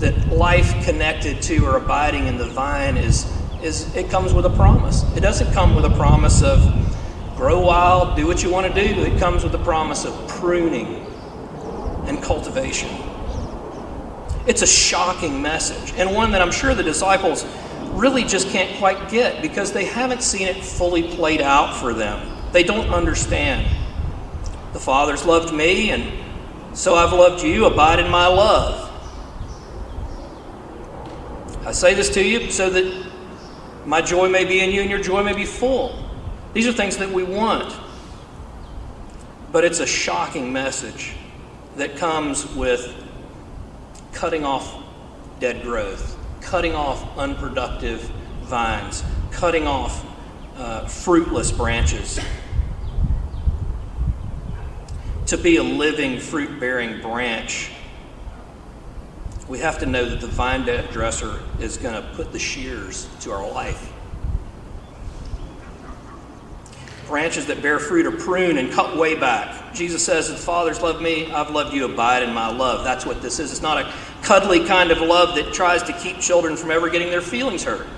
That 0.00 0.28
life 0.28 0.84
connected 0.84 1.40
to 1.42 1.64
or 1.64 1.76
abiding 1.76 2.26
in 2.26 2.36
the 2.36 2.46
vine 2.46 2.96
is, 2.96 3.30
is 3.62 3.94
it 3.94 4.10
comes 4.10 4.34
with 4.34 4.46
a 4.46 4.50
promise. 4.50 5.04
It 5.16 5.20
doesn't 5.20 5.52
come 5.52 5.74
with 5.74 5.84
a 5.84 5.96
promise 5.96 6.42
of 6.42 6.60
grow 7.36 7.60
wild, 7.60 8.16
do 8.16 8.26
what 8.26 8.42
you 8.42 8.50
want 8.50 8.66
to 8.66 8.86
do. 8.86 9.00
It 9.02 9.18
comes 9.18 9.44
with 9.44 9.54
a 9.54 9.58
promise 9.64 10.04
of 10.04 10.28
pruning 10.28 11.06
and 12.06 12.22
cultivation. 12.22 12.90
It's 14.46 14.62
a 14.62 14.66
shocking 14.66 15.40
message, 15.40 15.94
and 15.96 16.14
one 16.14 16.32
that 16.32 16.42
I'm 16.42 16.50
sure 16.50 16.74
the 16.74 16.82
disciples 16.82 17.46
really 17.92 18.24
just 18.24 18.48
can't 18.48 18.78
quite 18.78 19.10
get 19.10 19.42
because 19.42 19.72
they 19.72 19.84
haven't 19.84 20.22
seen 20.22 20.48
it 20.48 20.56
fully 20.64 21.02
played 21.14 21.40
out 21.40 21.74
for 21.76 21.94
them. 21.94 22.36
They 22.52 22.62
don't 22.62 22.88
understand. 22.88 23.66
The 24.72 24.80
Father's 24.80 25.24
loved 25.24 25.54
me, 25.54 25.90
and 25.90 26.12
so 26.76 26.94
I've 26.94 27.12
loved 27.12 27.42
you. 27.42 27.66
Abide 27.66 28.00
in 28.00 28.10
my 28.10 28.26
love. 28.26 28.89
I 31.70 31.72
say 31.72 31.94
this 31.94 32.10
to 32.14 32.24
you 32.24 32.50
so 32.50 32.68
that 32.68 33.06
my 33.86 34.02
joy 34.02 34.28
may 34.28 34.44
be 34.44 34.58
in 34.58 34.72
you 34.72 34.80
and 34.80 34.90
your 34.90 34.98
joy 34.98 35.22
may 35.22 35.34
be 35.34 35.44
full. 35.44 36.04
These 36.52 36.66
are 36.66 36.72
things 36.72 36.96
that 36.96 37.08
we 37.08 37.22
want. 37.22 37.72
But 39.52 39.62
it's 39.62 39.78
a 39.78 39.86
shocking 39.86 40.52
message 40.52 41.12
that 41.76 41.94
comes 41.94 42.44
with 42.56 42.92
cutting 44.12 44.44
off 44.44 44.82
dead 45.38 45.62
growth, 45.62 46.18
cutting 46.40 46.74
off 46.74 47.16
unproductive 47.16 48.00
vines, 48.42 49.04
cutting 49.30 49.68
off 49.68 50.04
uh, 50.56 50.88
fruitless 50.88 51.52
branches. 51.52 52.18
To 55.26 55.36
be 55.36 55.54
a 55.54 55.62
living, 55.62 56.18
fruit 56.18 56.58
bearing 56.58 57.00
branch, 57.00 57.70
we 59.50 59.58
have 59.58 59.80
to 59.80 59.86
know 59.86 60.08
that 60.08 60.20
the 60.20 60.28
vine 60.28 60.62
dresser 60.92 61.40
is 61.58 61.76
going 61.76 62.00
to 62.00 62.08
put 62.14 62.30
the 62.30 62.38
shears 62.38 63.08
to 63.18 63.32
our 63.32 63.50
life. 63.50 63.92
Branches 67.08 67.46
that 67.46 67.60
bear 67.60 67.80
fruit 67.80 68.06
are 68.06 68.16
pruned 68.16 68.60
and 68.60 68.70
cut 68.70 68.96
way 68.96 69.16
back. 69.16 69.74
Jesus 69.74 70.06
says, 70.06 70.28
The 70.28 70.36
Father's 70.36 70.80
loved 70.80 71.02
me, 71.02 71.32
I've 71.32 71.50
loved 71.50 71.74
you, 71.74 71.84
abide 71.84 72.22
in 72.22 72.32
my 72.32 72.48
love. 72.48 72.84
That's 72.84 73.04
what 73.04 73.22
this 73.22 73.40
is. 73.40 73.50
It's 73.50 73.60
not 73.60 73.78
a 73.78 73.92
cuddly 74.22 74.64
kind 74.66 74.92
of 74.92 74.98
love 74.98 75.34
that 75.34 75.52
tries 75.52 75.82
to 75.82 75.92
keep 75.94 76.20
children 76.20 76.56
from 76.56 76.70
ever 76.70 76.88
getting 76.88 77.10
their 77.10 77.20
feelings 77.20 77.64
hurt. 77.64 77.88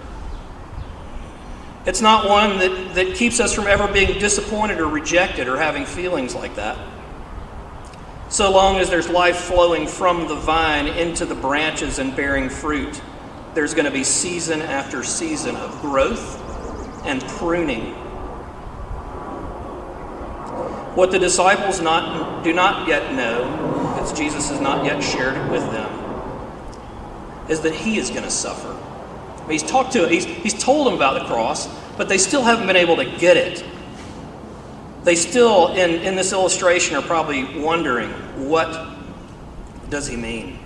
It's 1.84 2.00
not 2.00 2.30
one 2.30 2.60
that, 2.60 2.94
that 2.94 3.14
keeps 3.14 3.40
us 3.40 3.52
from 3.52 3.66
ever 3.66 3.92
being 3.92 4.18
disappointed 4.18 4.80
or 4.80 4.88
rejected 4.88 5.48
or 5.48 5.58
having 5.58 5.84
feelings 5.84 6.34
like 6.34 6.56
that. 6.56 6.78
So 8.32 8.50
long 8.50 8.78
as 8.78 8.88
there's 8.88 9.10
life 9.10 9.36
flowing 9.36 9.86
from 9.86 10.26
the 10.26 10.34
vine 10.34 10.88
into 10.88 11.26
the 11.26 11.34
branches 11.34 11.98
and 11.98 12.16
bearing 12.16 12.48
fruit, 12.48 13.00
there's 13.52 13.74
going 13.74 13.84
to 13.84 13.90
be 13.90 14.04
season 14.04 14.62
after 14.62 15.04
season 15.04 15.54
of 15.54 15.80
growth 15.82 16.40
and 17.04 17.22
pruning. 17.22 17.92
What 20.96 21.10
the 21.10 21.18
disciples 21.18 21.80
not, 21.80 22.42
do 22.42 22.52
not 22.54 22.88
yet 22.88 23.14
know, 23.14 23.94
because 23.94 24.12
Jesus 24.18 24.48
has 24.48 24.60
not 24.60 24.84
yet 24.84 25.02
shared 25.02 25.36
it 25.36 25.50
with 25.50 25.70
them, 25.70 25.90
is 27.50 27.60
that 27.60 27.74
he 27.74 27.98
is 27.98 28.08
going 28.08 28.24
to 28.24 28.30
suffer 28.30 28.76
He's 29.48 29.62
talked 29.62 29.92
to 29.92 30.08
he's, 30.08 30.24
he's 30.24 30.54
told 30.54 30.86
them 30.86 30.94
about 30.94 31.20
the 31.20 31.26
cross, 31.26 31.68
but 31.96 32.08
they 32.08 32.18
still 32.18 32.42
haven't 32.42 32.66
been 32.66 32.76
able 32.76 32.96
to 32.96 33.04
get 33.04 33.36
it. 33.36 33.64
They 35.04 35.16
still, 35.16 35.74
in, 35.74 35.90
in 36.02 36.14
this 36.14 36.32
illustration, 36.32 36.96
are 36.96 37.02
probably 37.02 37.58
wondering 37.58 38.10
what 38.48 38.88
does 39.90 40.06
he 40.06 40.16
mean? 40.16 40.58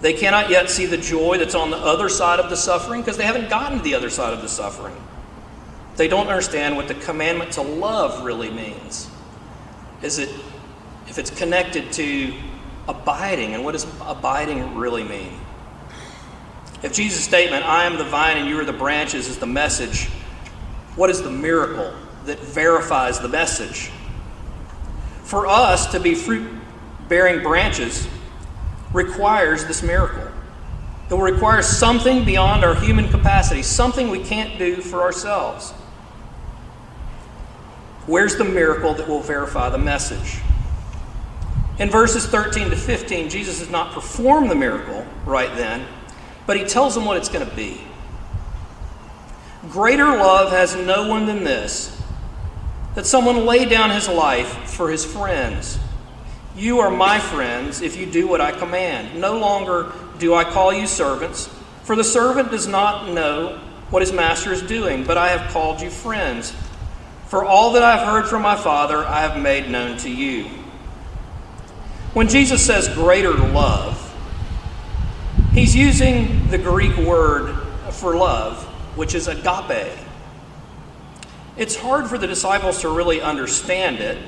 They 0.00 0.12
cannot 0.12 0.48
yet 0.48 0.70
see 0.70 0.86
the 0.86 0.96
joy 0.96 1.38
that's 1.38 1.56
on 1.56 1.70
the 1.70 1.76
other 1.76 2.08
side 2.08 2.38
of 2.38 2.50
the 2.50 2.56
suffering 2.56 3.00
because 3.00 3.16
they 3.16 3.24
haven't 3.24 3.50
gotten 3.50 3.78
to 3.78 3.84
the 3.84 3.94
other 3.94 4.10
side 4.10 4.32
of 4.32 4.42
the 4.42 4.48
suffering. 4.48 4.94
They 5.96 6.06
don't 6.06 6.28
understand 6.28 6.76
what 6.76 6.86
the 6.86 6.94
commandment 6.94 7.52
to 7.52 7.62
love 7.62 8.24
really 8.24 8.50
means. 8.50 9.10
Is 10.02 10.20
it 10.20 10.30
if 11.08 11.18
it's 11.18 11.30
connected 11.30 11.90
to 11.94 12.32
abiding 12.86 13.54
and 13.54 13.64
what 13.64 13.72
does 13.72 13.86
abiding 14.02 14.76
really 14.76 15.02
mean? 15.02 15.32
If 16.84 16.92
Jesus' 16.92 17.24
statement, 17.24 17.64
I 17.64 17.84
am 17.84 17.98
the 17.98 18.04
vine 18.04 18.36
and 18.36 18.48
you 18.48 18.60
are 18.60 18.64
the 18.64 18.72
branches, 18.72 19.26
is 19.26 19.38
the 19.38 19.46
message, 19.46 20.04
what 20.94 21.10
is 21.10 21.22
the 21.22 21.30
miracle 21.30 21.92
that 22.28 22.38
verifies 22.38 23.18
the 23.18 23.28
message? 23.28 23.90
For 25.24 25.46
us 25.46 25.90
to 25.92 26.00
be 26.00 26.14
fruit 26.14 26.50
bearing 27.08 27.42
branches 27.42 28.06
requires 28.92 29.64
this 29.66 29.82
miracle. 29.82 30.26
It 31.10 31.14
will 31.14 31.20
require 31.20 31.62
something 31.62 32.24
beyond 32.24 32.64
our 32.64 32.74
human 32.74 33.08
capacity, 33.08 33.62
something 33.62 34.10
we 34.10 34.22
can't 34.22 34.58
do 34.58 34.76
for 34.76 35.02
ourselves. 35.02 35.72
Where's 38.06 38.36
the 38.36 38.44
miracle 38.44 38.94
that 38.94 39.08
will 39.08 39.20
verify 39.20 39.68
the 39.68 39.78
message? 39.78 40.40
In 41.78 41.90
verses 41.90 42.26
13 42.26 42.70
to 42.70 42.76
15, 42.76 43.30
Jesus 43.30 43.58
does 43.60 43.70
not 43.70 43.92
perform 43.92 44.48
the 44.48 44.54
miracle 44.54 45.06
right 45.24 45.54
then, 45.56 45.86
but 46.46 46.56
he 46.56 46.64
tells 46.64 46.94
them 46.94 47.04
what 47.04 47.16
it's 47.16 47.28
going 47.28 47.46
to 47.46 47.54
be. 47.54 47.80
Greater 49.68 50.06
love 50.06 50.50
has 50.50 50.74
no 50.74 51.06
one 51.06 51.26
than 51.26 51.44
this 51.44 51.97
that 52.94 53.06
someone 53.06 53.46
lay 53.46 53.64
down 53.64 53.90
his 53.90 54.08
life 54.08 54.48
for 54.70 54.90
his 54.90 55.04
friends. 55.04 55.78
You 56.56 56.80
are 56.80 56.90
my 56.90 57.18
friends 57.18 57.82
if 57.82 57.96
you 57.96 58.06
do 58.06 58.26
what 58.26 58.40
I 58.40 58.52
command. 58.52 59.20
No 59.20 59.38
longer 59.38 59.92
do 60.18 60.34
I 60.34 60.44
call 60.44 60.72
you 60.72 60.86
servants, 60.86 61.48
for 61.84 61.94
the 61.94 62.04
servant 62.04 62.50
does 62.50 62.66
not 62.66 63.12
know 63.12 63.60
what 63.90 64.02
his 64.02 64.12
master 64.12 64.52
is 64.52 64.62
doing, 64.62 65.04
but 65.04 65.16
I 65.16 65.28
have 65.28 65.50
called 65.52 65.80
you 65.80 65.90
friends. 65.90 66.54
For 67.28 67.44
all 67.44 67.72
that 67.72 67.82
I've 67.82 68.06
heard 68.06 68.26
from 68.26 68.42
my 68.42 68.56
Father, 68.56 68.98
I 68.98 69.20
have 69.20 69.40
made 69.40 69.70
known 69.70 69.96
to 69.98 70.10
you. 70.10 70.44
When 72.14 72.26
Jesus 72.26 72.64
says 72.64 72.88
greater 72.88 73.34
love, 73.34 74.04
he's 75.52 75.76
using 75.76 76.48
the 76.48 76.58
Greek 76.58 76.96
word 76.96 77.54
for 77.90 78.16
love, 78.16 78.64
which 78.96 79.14
is 79.14 79.28
agape. 79.28 79.96
It's 81.58 81.76
hard 81.76 82.06
for 82.06 82.16
the 82.16 82.26
disciples 82.26 82.80
to 82.82 82.88
really 82.88 83.20
understand 83.20 83.98
it 83.98 84.18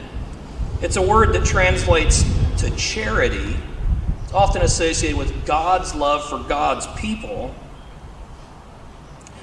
it's 0.83 0.97
a 0.97 1.03
word 1.03 1.35
that 1.35 1.45
translates 1.45 2.25
to 2.59 2.71
charity. 2.75 3.55
It's 4.25 4.33
often 4.33 4.63
associated 4.63 5.19
with 5.19 5.45
God's 5.45 5.95
love 5.95 6.27
for 6.27 6.39
God's 6.39 6.87
people. 6.99 7.55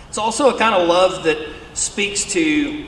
It's 0.10 0.18
also 0.18 0.56
a 0.56 0.58
kind 0.58 0.74
of 0.74 0.88
love 0.88 1.24
that 1.26 1.38
speaks 1.76 2.26
to 2.34 2.88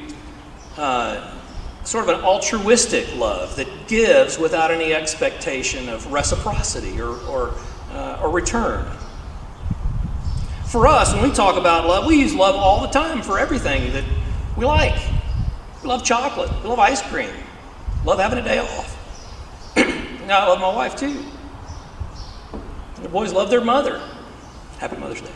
uh, 0.77 1.35
sort 1.83 2.09
of 2.09 2.17
an 2.17 2.25
altruistic 2.25 3.15
love 3.17 3.55
that 3.57 3.67
gives 3.87 4.39
without 4.39 4.71
any 4.71 4.95
expectation 4.95 5.87
of 5.87 6.11
reciprocity 6.11 6.99
or, 6.99 7.17
or, 7.27 7.53
uh, 7.91 8.19
or 8.23 8.31
return. 8.31 8.83
For 10.65 10.87
us, 10.87 11.13
when 11.13 11.21
we 11.21 11.31
talk 11.31 11.55
about 11.55 11.85
love, 11.85 12.07
we 12.07 12.19
use 12.19 12.33
love 12.33 12.55
all 12.55 12.81
the 12.81 12.87
time 12.87 13.21
for 13.21 13.37
everything 13.37 13.93
that 13.93 14.05
we 14.57 14.65
like. 14.65 14.99
We 15.81 15.87
love 15.87 16.03
chocolate, 16.03 16.51
we 16.61 16.69
love 16.69 16.79
ice 16.79 17.01
cream, 17.01 17.29
Love 18.05 18.19
having 18.19 18.39
a 18.39 18.43
day 18.43 18.59
off. 18.59 19.75
now, 20.27 20.39
I 20.39 20.47
love 20.47 20.59
my 20.59 20.73
wife 20.73 20.95
too. 20.95 21.23
The 23.01 23.09
boys 23.09 23.33
love 23.33 23.49
their 23.49 23.63
mother. 23.63 24.01
Happy 24.77 24.97
Mother's 24.97 25.21
Day. 25.21 25.31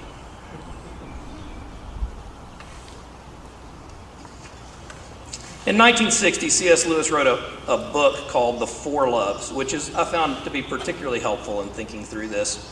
In 5.65 5.77
1960, 5.77 6.49
C.S. 6.49 6.85
Lewis 6.85 7.09
wrote 7.09 7.27
a, 7.27 7.71
a 7.71 7.91
book 7.91 8.27
called 8.27 8.59
The 8.59 8.67
Four 8.67 9.09
Loves, 9.09 9.51
which 9.51 9.73
is 9.73 9.95
I 9.95 10.03
found 10.03 10.43
to 10.43 10.49
be 10.49 10.61
particularly 10.61 11.19
helpful 11.19 11.61
in 11.61 11.69
thinking 11.69 12.03
through 12.03 12.27
this. 12.27 12.69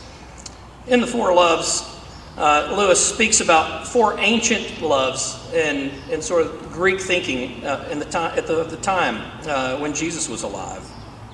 In 0.86 1.00
The 1.00 1.06
Four 1.06 1.34
Loves, 1.34 1.82
uh, 2.36 2.74
Lewis 2.76 3.14
speaks 3.14 3.40
about 3.40 3.86
four 3.86 4.18
ancient 4.18 4.80
loves 4.80 5.52
in, 5.52 5.90
in 6.10 6.22
sort 6.22 6.46
of 6.46 6.72
Greek 6.72 7.00
thinking 7.00 7.64
uh, 7.64 7.88
in 7.90 7.98
the 7.98 8.06
time, 8.06 8.36
at 8.38 8.46
the, 8.46 8.64
the 8.64 8.76
time 8.78 9.20
uh, 9.46 9.78
when 9.78 9.92
Jesus 9.92 10.28
was 10.28 10.42
alive. 10.42 10.88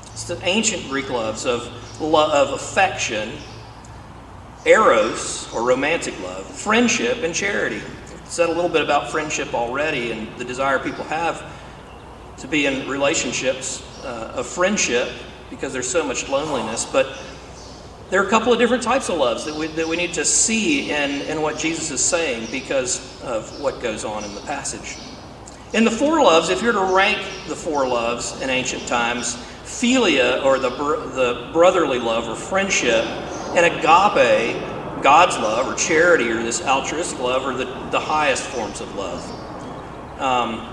It's 0.06 0.24
the 0.24 0.40
ancient 0.42 0.88
Greek 0.88 1.11
loves 1.11 1.46
of, 1.46 2.00
love, 2.00 2.32
of 2.32 2.54
affection, 2.54 3.30
eros, 4.66 5.48
or 5.54 5.62
romantic 5.62 6.20
love, 6.20 6.44
friendship, 6.44 7.18
and 7.22 7.32
charity. 7.32 7.76
I've 7.76 8.28
said 8.28 8.48
a 8.48 8.52
little 8.52 8.68
bit 8.68 8.82
about 8.82 9.11
friendship 9.11 9.54
already 9.54 10.11
and 10.11 10.37
the 10.37 10.44
desire 10.44 10.80
people 10.80 11.04
have 11.04 11.44
to 12.38 12.48
be 12.48 12.66
in 12.66 12.88
relationships 12.88 13.84
uh, 14.04 14.32
of 14.34 14.46
friendship 14.46 15.08
because 15.50 15.72
there's 15.72 15.88
so 15.88 16.04
much 16.04 16.28
loneliness. 16.28 16.84
But 16.84 17.16
there 18.10 18.22
are 18.22 18.26
a 18.26 18.30
couple 18.30 18.52
of 18.52 18.58
different 18.58 18.82
types 18.82 19.10
of 19.10 19.18
loves 19.18 19.44
that 19.44 19.54
we, 19.54 19.66
that 19.68 19.86
we 19.86 19.96
need 19.96 20.14
to 20.14 20.24
see 20.24 20.90
in, 20.90 21.20
in 21.22 21.42
what 21.42 21.58
Jesus 21.58 21.90
is 21.90 22.02
saying 22.02 22.48
because 22.50 23.22
of 23.22 23.60
what 23.60 23.82
goes 23.82 24.04
on 24.04 24.24
in 24.24 24.34
the 24.34 24.40
passage. 24.42 24.96
In 25.74 25.84
the 25.84 25.90
four 25.90 26.22
loves, 26.22 26.48
if 26.48 26.62
you're 26.62 26.72
to 26.72 26.94
rank 26.94 27.18
the 27.46 27.54
four 27.54 27.86
loves 27.86 28.40
in 28.40 28.48
ancient 28.48 28.86
times, 28.88 29.36
philia, 29.64 30.42
or 30.42 30.58
the, 30.58 30.70
the 30.70 31.50
brotherly 31.52 31.98
love 31.98 32.26
or 32.26 32.34
friendship, 32.34 33.04
and 33.54 33.66
agape, 33.66 35.02
God's 35.02 35.36
love 35.36 35.68
or 35.68 35.74
charity 35.76 36.30
or 36.30 36.42
this 36.42 36.64
altruistic 36.64 37.18
love, 37.20 37.44
are 37.44 37.54
the, 37.54 37.66
the 37.90 38.00
highest 38.00 38.44
forms 38.44 38.80
of 38.80 38.94
love. 38.94 39.22
Um, 40.18 40.66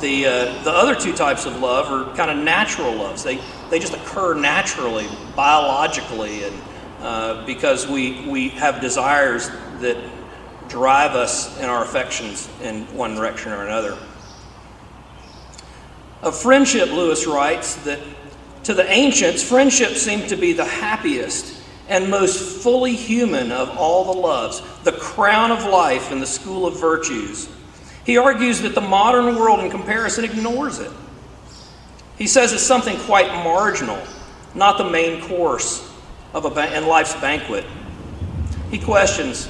the, 0.00 0.26
uh, 0.26 0.62
the 0.62 0.70
other 0.70 0.94
two 0.94 1.12
types 1.12 1.44
of 1.44 1.58
love 1.58 1.90
are 1.90 2.14
kind 2.16 2.30
of 2.30 2.38
natural 2.38 2.94
loves. 2.94 3.24
They, 3.24 3.40
they 3.72 3.78
just 3.78 3.94
occur 3.94 4.34
naturally, 4.34 5.08
biologically, 5.34 6.44
and 6.44 6.62
uh, 7.00 7.46
because 7.46 7.88
we, 7.88 8.20
we 8.28 8.50
have 8.50 8.82
desires 8.82 9.48
that 9.80 9.96
drive 10.68 11.12
us 11.12 11.58
in 11.58 11.64
our 11.70 11.82
affections 11.82 12.50
in 12.60 12.82
one 12.94 13.14
direction 13.14 13.50
or 13.50 13.64
another. 13.64 13.96
Of 16.20 16.38
friendship, 16.38 16.90
Lewis 16.90 17.26
writes 17.26 17.76
that 17.84 17.98
to 18.64 18.74
the 18.74 18.86
ancients, 18.92 19.42
friendship 19.42 19.92
seemed 19.92 20.28
to 20.28 20.36
be 20.36 20.52
the 20.52 20.66
happiest 20.66 21.62
and 21.88 22.10
most 22.10 22.62
fully 22.62 22.94
human 22.94 23.50
of 23.50 23.70
all 23.78 24.12
the 24.12 24.20
loves, 24.20 24.60
the 24.84 24.92
crown 24.92 25.50
of 25.50 25.64
life 25.64 26.12
in 26.12 26.20
the 26.20 26.26
school 26.26 26.66
of 26.66 26.78
virtues. 26.78 27.48
He 28.04 28.18
argues 28.18 28.60
that 28.60 28.74
the 28.74 28.82
modern 28.82 29.34
world, 29.34 29.60
in 29.60 29.70
comparison, 29.70 30.26
ignores 30.26 30.78
it. 30.78 30.92
He 32.22 32.28
says 32.28 32.52
it's 32.52 32.62
something 32.62 32.96
quite 32.98 33.26
marginal, 33.42 34.00
not 34.54 34.78
the 34.78 34.88
main 34.88 35.22
course 35.22 35.92
of 36.32 36.44
a 36.44 36.76
in 36.76 36.86
life's 36.86 37.16
banquet. 37.16 37.64
He 38.70 38.78
questions, 38.78 39.48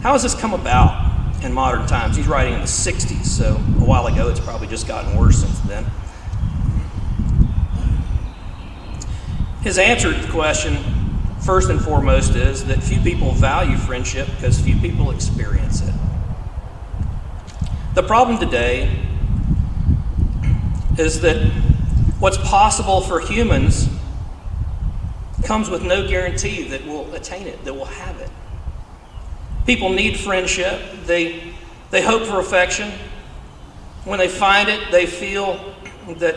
how 0.00 0.12
has 0.12 0.22
this 0.22 0.34
come 0.34 0.54
about 0.54 1.44
in 1.44 1.52
modern 1.52 1.86
times? 1.86 2.16
He's 2.16 2.26
writing 2.26 2.54
in 2.54 2.60
the 2.60 2.66
60s, 2.66 3.26
so 3.26 3.56
a 3.56 3.84
while 3.84 4.06
ago 4.06 4.30
it's 4.30 4.40
probably 4.40 4.66
just 4.66 4.88
gotten 4.88 5.14
worse 5.14 5.42
since 5.42 5.58
then. 5.60 5.84
His 9.60 9.76
answer 9.76 10.10
to 10.10 10.18
the 10.18 10.32
question, 10.32 10.78
first 11.42 11.68
and 11.68 11.78
foremost, 11.82 12.34
is 12.34 12.64
that 12.64 12.82
few 12.82 13.02
people 13.02 13.32
value 13.32 13.76
friendship 13.76 14.26
because 14.36 14.58
few 14.58 14.76
people 14.78 15.10
experience 15.10 15.82
it. 15.86 15.94
The 17.94 18.02
problem 18.02 18.38
today 18.38 19.04
is 20.96 21.20
that 21.20 21.36
what's 22.20 22.36
possible 22.38 23.00
for 23.00 23.18
humans 23.18 23.88
comes 25.44 25.68
with 25.70 25.82
no 25.82 26.06
guarantee 26.06 26.62
that 26.68 26.84
we'll 26.86 27.12
attain 27.14 27.46
it, 27.46 27.64
that 27.64 27.74
we'll 27.74 27.86
have 27.86 28.20
it. 28.20 28.30
People 29.66 29.88
need 29.88 30.18
friendship, 30.18 30.80
they, 31.06 31.52
they 31.90 32.02
hope 32.02 32.22
for 32.22 32.38
affection. 32.38 32.92
When 34.04 34.18
they 34.18 34.28
find 34.28 34.68
it, 34.68 34.90
they 34.90 35.06
feel 35.06 35.74
that 36.18 36.36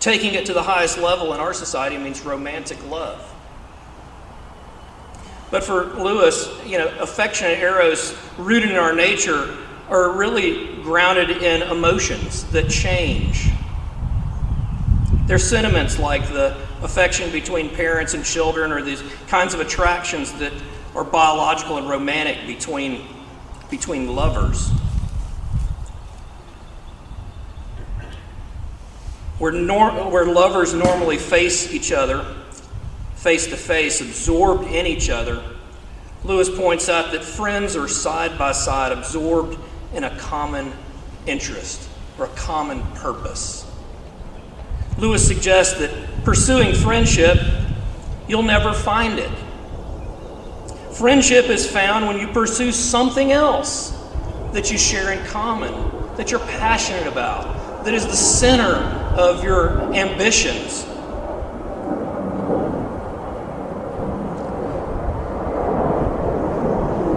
taking 0.00 0.34
it 0.34 0.46
to 0.46 0.52
the 0.52 0.62
highest 0.62 0.98
level 0.98 1.34
in 1.34 1.40
our 1.40 1.52
society 1.52 1.98
means 1.98 2.22
romantic 2.22 2.82
love. 2.88 3.34
But 5.50 5.64
for 5.64 5.86
Lewis, 5.94 6.48
you 6.66 6.78
know, 6.78 6.88
affection 6.98 7.46
and 7.46 7.60
eros 7.60 8.16
rooted 8.36 8.70
in 8.70 8.76
our 8.76 8.94
nature 8.94 9.56
are 9.88 10.12
really 10.12 10.82
grounded 10.82 11.30
in 11.30 11.62
emotions 11.62 12.44
that 12.52 12.68
change. 12.68 13.48
They're 15.28 15.38
sentiments 15.38 15.98
like 15.98 16.26
the 16.28 16.56
affection 16.82 17.30
between 17.30 17.70
parents 17.70 18.14
and 18.14 18.24
children, 18.24 18.72
or 18.72 18.82
these 18.82 19.02
kinds 19.28 19.54
of 19.54 19.60
attractions 19.60 20.32
that 20.40 20.52
are 20.96 21.04
biological 21.04 21.76
and 21.76 21.88
romantic 21.88 22.44
between, 22.46 23.06
between 23.70 24.16
lovers. 24.16 24.68
Where, 29.38 29.52
nor- 29.52 30.10
where 30.10 30.26
lovers 30.26 30.74
normally 30.74 31.18
face 31.18 31.72
each 31.72 31.92
other 31.92 32.24
face 33.18 33.48
to 33.48 33.56
face, 33.56 34.00
absorbed 34.00 34.64
in 34.68 34.86
each 34.86 35.10
other, 35.10 35.42
Lewis 36.22 36.48
points 36.48 36.88
out 36.88 37.10
that 37.10 37.24
friends 37.24 37.74
are 37.74 37.88
side 37.88 38.38
by 38.38 38.52
side, 38.52 38.92
absorbed 38.92 39.58
in 39.92 40.04
a 40.04 40.16
common 40.18 40.72
interest 41.26 41.88
or 42.16 42.26
a 42.26 42.28
common 42.30 42.80
purpose. 42.94 43.67
Lewis 44.98 45.24
suggests 45.24 45.78
that 45.78 45.90
pursuing 46.24 46.74
friendship, 46.74 47.38
you'll 48.26 48.42
never 48.42 48.72
find 48.72 49.20
it. 49.20 49.30
Friendship 50.92 51.46
is 51.46 51.70
found 51.70 52.08
when 52.08 52.18
you 52.18 52.26
pursue 52.26 52.72
something 52.72 53.30
else 53.30 53.90
that 54.52 54.72
you 54.72 54.76
share 54.76 55.12
in 55.12 55.24
common, 55.26 55.72
that 56.16 56.32
you're 56.32 56.40
passionate 56.40 57.06
about, 57.06 57.84
that 57.84 57.94
is 57.94 58.06
the 58.06 58.16
center 58.16 58.74
of 59.16 59.44
your 59.44 59.94
ambitions. 59.94 60.84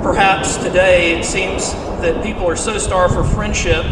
Perhaps 0.04 0.58
today 0.58 1.17
it 1.17 1.26
seems 1.26 1.72
that 2.02 2.24
people 2.24 2.48
are 2.48 2.56
so 2.56 2.78
starved 2.78 3.15
for 3.15 3.24
friendship 3.24 3.84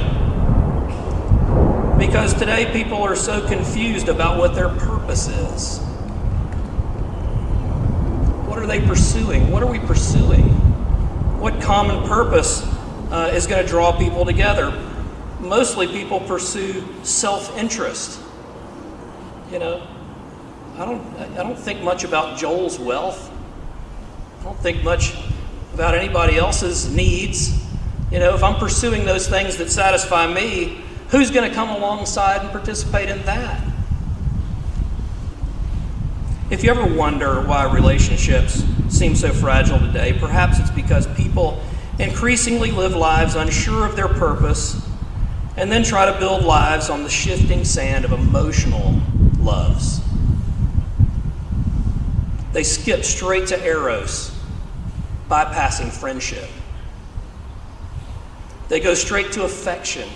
because 2.09 2.33
today 2.33 2.67
people 2.73 3.03
are 3.03 3.15
so 3.15 3.47
confused 3.47 4.09
about 4.09 4.39
what 4.39 4.55
their 4.55 4.69
purpose 4.69 5.27
is. 5.27 5.77
What 8.47 8.57
are 8.57 8.65
they 8.65 8.81
pursuing? 8.81 9.51
What 9.51 9.61
are 9.61 9.69
we 9.71 9.77
pursuing? 9.77 10.45
What 11.39 11.61
common 11.61 12.07
purpose 12.07 12.63
uh, 13.11 13.29
is 13.31 13.45
going 13.45 13.63
to 13.63 13.69
draw 13.69 13.95
people 13.95 14.25
together? 14.25 14.71
Mostly 15.39 15.85
people 15.85 16.19
pursue 16.21 16.83
self 17.03 17.55
interest. 17.55 18.19
You 19.51 19.59
know, 19.59 19.87
I 20.79 20.85
don't, 20.85 21.15
I 21.15 21.43
don't 21.43 21.59
think 21.59 21.83
much 21.83 22.05
about 22.05 22.39
Joel's 22.39 22.79
wealth. 22.79 23.31
I 24.39 24.45
don't 24.45 24.57
think 24.57 24.83
much 24.83 25.13
about 25.75 25.93
anybody 25.93 26.37
else's 26.37 26.91
needs. 26.91 27.63
You 28.11 28.17
know, 28.17 28.33
if 28.33 28.43
I'm 28.43 28.55
pursuing 28.55 29.05
those 29.05 29.27
things 29.27 29.57
that 29.57 29.69
satisfy 29.69 30.25
me, 30.25 30.85
Who's 31.09 31.31
going 31.31 31.49
to 31.49 31.55
come 31.55 31.69
alongside 31.69 32.41
and 32.41 32.51
participate 32.51 33.09
in 33.09 33.23
that? 33.25 33.63
If 36.51 36.63
you 36.63 36.69
ever 36.69 36.85
wonder 36.85 37.41
why 37.41 37.71
relationships 37.73 38.63
seem 38.89 39.15
so 39.15 39.31
fragile 39.31 39.79
today, 39.79 40.13
perhaps 40.13 40.59
it's 40.59 40.69
because 40.69 41.07
people 41.15 41.61
increasingly 41.97 42.69
live 42.69 42.95
lives 42.95 43.35
unsure 43.35 43.87
of 43.87 43.95
their 43.95 44.07
purpose 44.07 44.87
and 45.57 45.71
then 45.71 45.83
try 45.83 46.11
to 46.11 46.17
build 46.19 46.43
lives 46.43 46.91
on 46.91 47.03
the 47.03 47.09
shifting 47.09 47.65
sand 47.65 48.05
of 48.05 48.11
emotional 48.11 49.01
loves. 49.39 50.01
They 52.53 52.63
skip 52.63 53.03
straight 53.03 53.47
to 53.47 53.65
eros, 53.65 54.31
bypassing 55.27 55.91
friendship. 55.91 56.49
They 58.67 58.79
go 58.79 58.93
straight 58.93 59.31
to 59.31 59.43
affection 59.43 60.07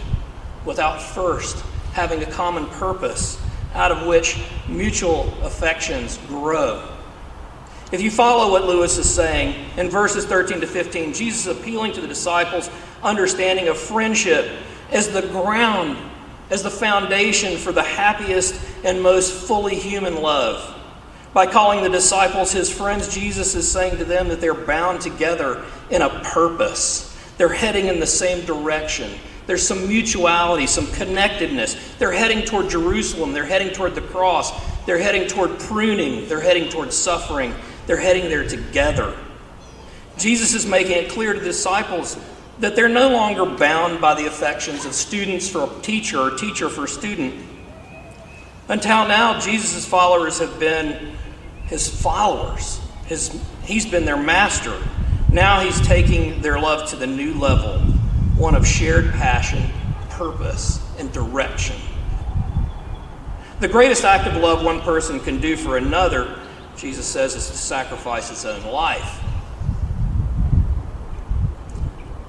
without 0.66 1.02
first 1.02 1.64
having 1.94 2.24
a 2.24 2.26
common 2.26 2.66
purpose 2.68 3.40
out 3.74 3.92
of 3.92 4.06
which 4.06 4.40
mutual 4.68 5.34
affections 5.44 6.18
grow. 6.28 6.88
If 7.92 8.02
you 8.02 8.10
follow 8.10 8.52
what 8.52 8.66
Lewis 8.66 8.98
is 8.98 9.10
saying 9.10 9.70
in 9.78 9.90
verses 9.90 10.26
13 10.26 10.62
to 10.62 10.68
15, 10.68 11.14
Jesus 11.14 11.46
is 11.46 11.58
appealing 11.58 11.94
to 11.94 12.02
the 12.02 12.08
disciples' 12.08 12.70
understanding 13.04 13.68
of 13.68 13.78
friendship 13.78 14.50
as 14.92 15.10
the 15.10 15.22
ground, 15.22 15.98
as 16.50 16.64
the 16.64 16.72
foundation 16.72 17.58
for 17.58 17.72
the 17.72 17.84
happiest 17.84 18.60
and 18.84 19.02
most 19.02 19.48
fully 19.48 19.76
human 19.76 20.22
love. 20.22 20.80
By 21.34 21.48
calling 21.48 21.84
the 21.84 21.90
disciples 21.90 22.52
his 22.52 22.72
friends, 22.72 23.14
Jesus 23.14 23.56
is 23.56 23.72
saying 23.72 23.98
to 23.98 24.06
them 24.06 24.28
that 24.28 24.40
they're 24.40 24.54
bound 24.54 25.02
together 25.02 25.64
in 25.90 26.02
a 26.02 26.10
purpose. 26.22 27.16
They're 27.38 27.54
heading 27.54 27.88
in 27.88 28.00
the 28.00 28.08
same 28.08 28.46
direction. 28.46 29.12
There's 29.46 29.66
some 29.66 29.88
mutuality, 29.88 30.68
some 30.68 30.88
connectedness. 30.88 31.76
They're 31.98 32.14
heading 32.14 32.46
toward 32.46 32.70
Jerusalem. 32.70 33.34
They're 33.34 33.46
heading 33.46 33.74
toward 33.74 33.96
the 33.96 34.02
cross. 34.02 34.52
They're 34.86 35.00
heading 35.00 35.28
toward 35.28 35.60
pruning. 35.60 36.28
They're 36.30 36.40
heading 36.40 36.70
toward 36.70 36.94
suffering. 36.94 37.54
They're 37.86 37.98
heading 37.98 38.30
there 38.30 38.48
together. 38.48 39.18
Jesus 40.18 40.54
is 40.54 40.66
making 40.66 40.94
it 40.94 41.10
clear 41.10 41.34
to 41.34 41.40
the 41.40 41.46
disciples 41.46 42.18
that 42.60 42.76
they're 42.76 42.88
no 42.88 43.10
longer 43.10 43.46
bound 43.46 44.00
by 44.00 44.14
the 44.14 44.28
affections 44.28 44.86
of 44.86 44.94
students 44.94 45.50
for 45.50 45.64
a 45.64 45.82
teacher 45.82 46.20
or 46.20 46.32
teacher 46.32 46.70
for 46.70 46.86
a 46.86 46.88
student. 46.88 47.34
Until 48.70 49.08
now, 49.08 49.40
Jesus' 49.40 49.86
followers 49.86 50.40
have 50.40 50.58
been 50.60 51.16
his 51.66 51.90
followers. 51.90 52.80
His, 53.08 53.44
he's 53.64 53.86
been 53.86 54.06
their 54.06 54.22
master. 54.22 54.82
Now 55.32 55.60
he's 55.60 55.82
taking 55.82 56.42
their 56.42 56.60
love 56.60 56.90
to 56.92 56.96
the 56.96 57.08
new 57.08 57.34
level 57.34 57.93
one 58.36 58.56
of 58.56 58.66
shared 58.66 59.12
passion, 59.12 59.70
purpose, 60.10 60.82
and 60.98 61.12
direction. 61.12 61.76
The 63.60 63.68
greatest 63.68 64.04
act 64.04 64.28
of 64.28 64.42
love 64.42 64.64
one 64.64 64.82
person 64.82 65.20
can 65.20 65.40
do 65.40 65.56
for 65.56 65.78
another, 65.78 66.40
Jesus 66.76 67.06
says, 67.06 67.36
is 67.36 67.48
to 67.50 67.58
sacrifice 67.58 68.30
his 68.30 68.46
own 68.46 68.64
life. 68.66 69.22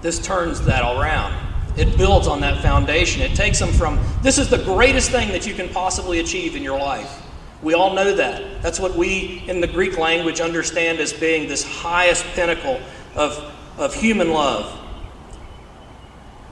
This 0.01 0.19
turns 0.19 0.61
that 0.67 0.83
around. 0.83 1.35
It 1.77 1.97
builds 1.97 2.29
on 2.29 2.41
that 2.43 2.63
foundation. 2.63 3.23
It 3.23 3.35
takes 3.35 3.59
them 3.59 3.73
from 3.73 3.99
this 4.23 4.39
is 4.39 4.49
the 4.49 4.63
greatest 4.63 5.11
thing 5.11 5.29
that 5.29 5.47
you 5.47 5.55
can 5.55 5.69
possibly 5.71 6.21
achieve 6.21 6.55
in 6.55 6.63
your 6.63 6.79
life. 6.79 7.23
We 7.63 7.73
all 7.73 7.95
know 7.95 8.15
that. 8.15 8.63
That's 8.63 8.79
what 8.79 8.95
we 8.95 9.43
in 9.49 9.61
the 9.61 9.67
Greek 9.67 9.97
language 9.97 10.41
understand 10.41 11.01
as 11.01 11.13
being 11.13 11.49
this 11.49 11.65
highest 11.65 12.25
pinnacle 12.35 12.79
of, 13.17 13.53
of 13.79 13.95
human 13.95 14.31
love. 14.31 14.84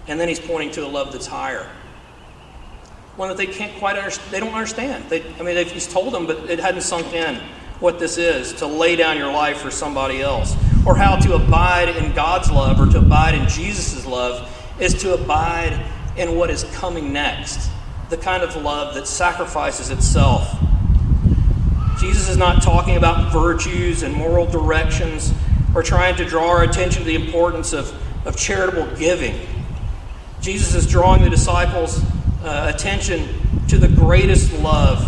And 0.08 0.20
then 0.20 0.28
he's 0.28 0.40
pointing 0.40 0.70
to 0.72 0.84
a 0.84 0.88
love 0.88 1.12
that's 1.12 1.26
higher. 1.26 1.68
One 3.16 3.28
that 3.28 3.36
they 3.36 3.46
can't 3.46 3.76
quite 3.78 3.96
understand. 3.96 4.32
They 4.32 4.40
don't 4.40 4.54
understand. 4.54 5.04
They, 5.08 5.22
I 5.38 5.42
mean, 5.42 5.66
he's 5.66 5.86
told 5.86 6.12
them, 6.12 6.26
but 6.26 6.50
it 6.50 6.58
hadn't 6.58 6.80
sunk 6.80 7.12
in 7.12 7.40
what 7.78 7.98
this 7.98 8.16
is 8.16 8.52
to 8.54 8.66
lay 8.66 8.96
down 8.96 9.18
your 9.18 9.32
life 9.32 9.58
for 9.58 9.70
somebody 9.70 10.22
else. 10.22 10.56
Or 10.86 10.96
how 10.96 11.16
to 11.16 11.34
abide 11.34 11.96
in 11.96 12.12
God's 12.14 12.50
love 12.50 12.80
or 12.80 12.90
to 12.92 12.98
abide 12.98 13.34
in 13.34 13.48
Jesus' 13.48 14.06
love 14.06 14.48
is 14.80 14.94
to 15.02 15.14
abide 15.14 15.84
in 16.16 16.36
what 16.36 16.50
is 16.50 16.64
coming 16.74 17.12
next. 17.12 17.70
The 18.08 18.16
kind 18.16 18.42
of 18.42 18.54
love 18.56 18.94
that 18.94 19.06
sacrifices 19.06 19.90
itself. 19.90 20.56
Jesus 21.98 22.28
is 22.28 22.36
not 22.36 22.62
talking 22.62 22.96
about 22.96 23.32
virtues 23.32 24.02
and 24.02 24.14
moral 24.14 24.46
directions 24.46 25.32
or 25.74 25.82
trying 25.82 26.16
to 26.16 26.24
draw 26.24 26.48
our 26.48 26.64
attention 26.64 27.02
to 27.02 27.08
the 27.08 27.14
importance 27.14 27.72
of, 27.72 27.94
of 28.26 28.36
charitable 28.36 28.96
giving. 28.96 29.34
Jesus 30.42 30.74
is 30.74 30.88
drawing 30.88 31.22
the 31.22 31.30
disciples' 31.30 32.02
uh, 32.42 32.72
attention 32.74 33.28
to 33.68 33.78
the 33.78 33.86
greatest 33.86 34.52
love, 34.54 35.00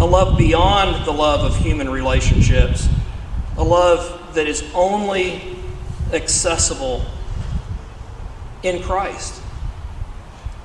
a 0.00 0.06
love 0.06 0.38
beyond 0.38 1.04
the 1.04 1.10
love 1.10 1.40
of 1.40 1.56
human 1.56 1.90
relationships, 1.90 2.88
a 3.56 3.64
love 3.64 4.34
that 4.36 4.46
is 4.46 4.62
only 4.72 5.56
accessible 6.12 7.04
in 8.62 8.80
Christ 8.84 9.42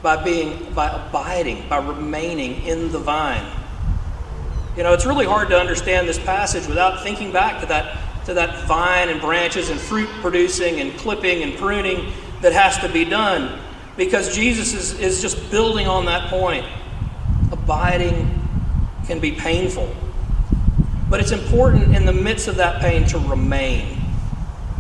by 0.04 0.24
being 0.24 0.72
by 0.74 0.90
abiding 0.90 1.68
by 1.68 1.78
remaining 1.78 2.62
in 2.68 2.92
the 2.92 3.00
vine. 3.00 3.52
You 4.78 4.84
know 4.84 4.94
it's 4.94 5.08
really 5.08 5.26
hard 5.26 5.50
to 5.50 5.60
understand 5.60 6.08
this 6.08 6.20
passage 6.20 6.68
without 6.68 7.02
thinking 7.02 7.32
back 7.32 7.62
to 7.62 7.66
that 7.66 7.98
to 8.26 8.36
that 8.36 8.68
vine 8.68 9.10
and 9.10 9.20
branches 9.20 9.72
and 9.72 9.80
fruit 9.80 10.08
producing 10.22 10.82
and 10.82 10.94
clipping 11.00 11.42
and 11.42 11.56
pruning 11.56 12.14
that 12.44 12.52
has 12.52 12.78
to 12.80 12.90
be 12.90 13.06
done 13.06 13.58
because 13.96 14.36
Jesus 14.36 14.74
is, 14.74 15.00
is 15.00 15.22
just 15.22 15.50
building 15.50 15.88
on 15.88 16.06
that 16.06 16.30
point. 16.30 16.66
Abiding 17.52 18.30
can 19.08 19.20
be 19.20 19.32
painful, 19.32 19.94
but 21.10 21.22
it's 21.22 21.32
important 21.32 21.96
in 21.96 22.06
the 22.06 22.14
midst 22.14 22.50
of 22.50 22.58
that 22.58 22.82
pain 22.82 23.06
to 23.08 23.18
remain 23.18 23.98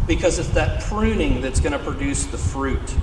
because 0.07 0.39
it's 0.39 0.49
that 0.49 0.83
pruning 0.83 1.39
that's 1.39 1.61
going 1.61 1.71
to 1.71 1.79
produce 1.79 2.25
the 2.25 2.37
fruit. 2.37 2.95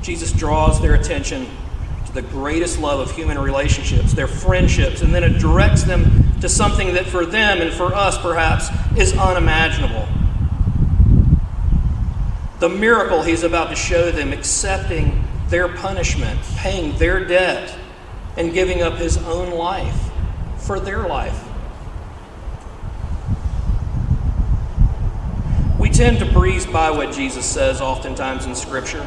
Jesus 0.00 0.32
draws 0.32 0.80
their 0.80 0.94
attention 0.94 1.48
to 2.06 2.12
the 2.12 2.22
greatest 2.22 2.78
love 2.78 3.00
of 3.00 3.10
human 3.10 3.36
relationships, 3.36 4.12
their 4.12 4.28
friendships, 4.28 5.02
and 5.02 5.12
then 5.12 5.24
it 5.24 5.40
directs 5.40 5.82
them 5.82 6.38
to 6.40 6.48
something 6.48 6.94
that 6.94 7.06
for 7.06 7.26
them 7.26 7.60
and 7.60 7.72
for 7.72 7.92
us 7.92 8.16
perhaps 8.16 8.68
is 8.96 9.12
unimaginable 9.18 10.06
the 12.60 12.68
miracle 12.68 13.22
he's 13.22 13.44
about 13.44 13.70
to 13.70 13.76
show 13.76 14.10
them, 14.10 14.32
accepting 14.32 15.24
their 15.48 15.68
punishment, 15.68 16.40
paying 16.56 16.96
their 16.98 17.24
debt, 17.24 17.76
and 18.36 18.52
giving 18.52 18.82
up 18.82 18.94
his 18.94 19.16
own 19.18 19.50
life 19.52 20.10
for 20.56 20.80
their 20.80 21.06
life. 21.06 21.44
We 25.78 25.90
tend 25.90 26.18
to 26.18 26.26
breeze 26.26 26.66
by 26.66 26.90
what 26.90 27.12
Jesus 27.12 27.46
says 27.46 27.80
oftentimes 27.80 28.46
in 28.46 28.54
Scripture. 28.54 29.06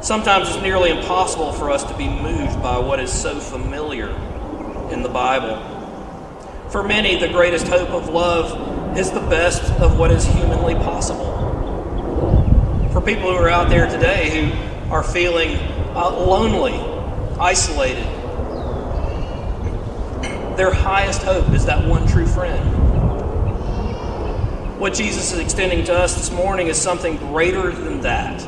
Sometimes 0.00 0.48
it's 0.48 0.60
nearly 0.60 0.90
impossible 0.90 1.52
for 1.52 1.70
us 1.70 1.84
to 1.84 1.96
be 1.96 2.08
moved 2.08 2.60
by 2.60 2.78
what 2.78 2.98
is 2.98 3.12
so 3.12 3.38
familiar 3.38 4.08
in 4.90 5.02
the 5.02 5.08
Bible. 5.08 5.60
For 6.70 6.82
many, 6.82 7.18
the 7.20 7.28
greatest 7.28 7.68
hope 7.68 7.90
of 7.90 8.08
love 8.08 8.98
is 8.98 9.12
the 9.12 9.20
best 9.20 9.62
of 9.80 9.98
what 9.98 10.10
is 10.10 10.24
humanly 10.24 10.74
possible. 10.74 11.41
For 12.92 13.00
people 13.00 13.30
who 13.30 13.36
are 13.36 13.48
out 13.48 13.70
there 13.70 13.88
today 13.88 14.50
who 14.50 14.92
are 14.92 15.02
feeling 15.02 15.56
uh, 15.96 16.10
lonely, 16.10 16.74
isolated, 17.40 18.04
their 20.58 20.70
highest 20.70 21.22
hope 21.22 21.48
is 21.54 21.64
that 21.64 21.88
one 21.88 22.06
true 22.06 22.26
friend. 22.26 22.60
What 24.78 24.92
Jesus 24.92 25.32
is 25.32 25.38
extending 25.38 25.84
to 25.84 25.94
us 25.94 26.16
this 26.16 26.30
morning 26.30 26.66
is 26.66 26.78
something 26.78 27.16
greater 27.16 27.72
than 27.72 28.02
that. 28.02 28.46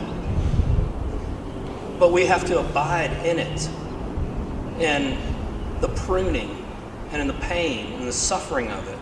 But 1.99 2.13
we 2.13 2.27
have 2.27 2.45
to 2.49 2.59
abide 2.59 3.13
in 3.25 3.39
it, 3.39 3.71
in 4.79 5.17
the 5.81 5.89
pruning 5.89 6.67
and 7.13 7.23
in 7.23 7.29
the 7.29 7.41
pain 7.45 7.95
and 7.95 8.07
the 8.07 8.13
suffering 8.13 8.71
of 8.71 8.87
it, 8.89 8.99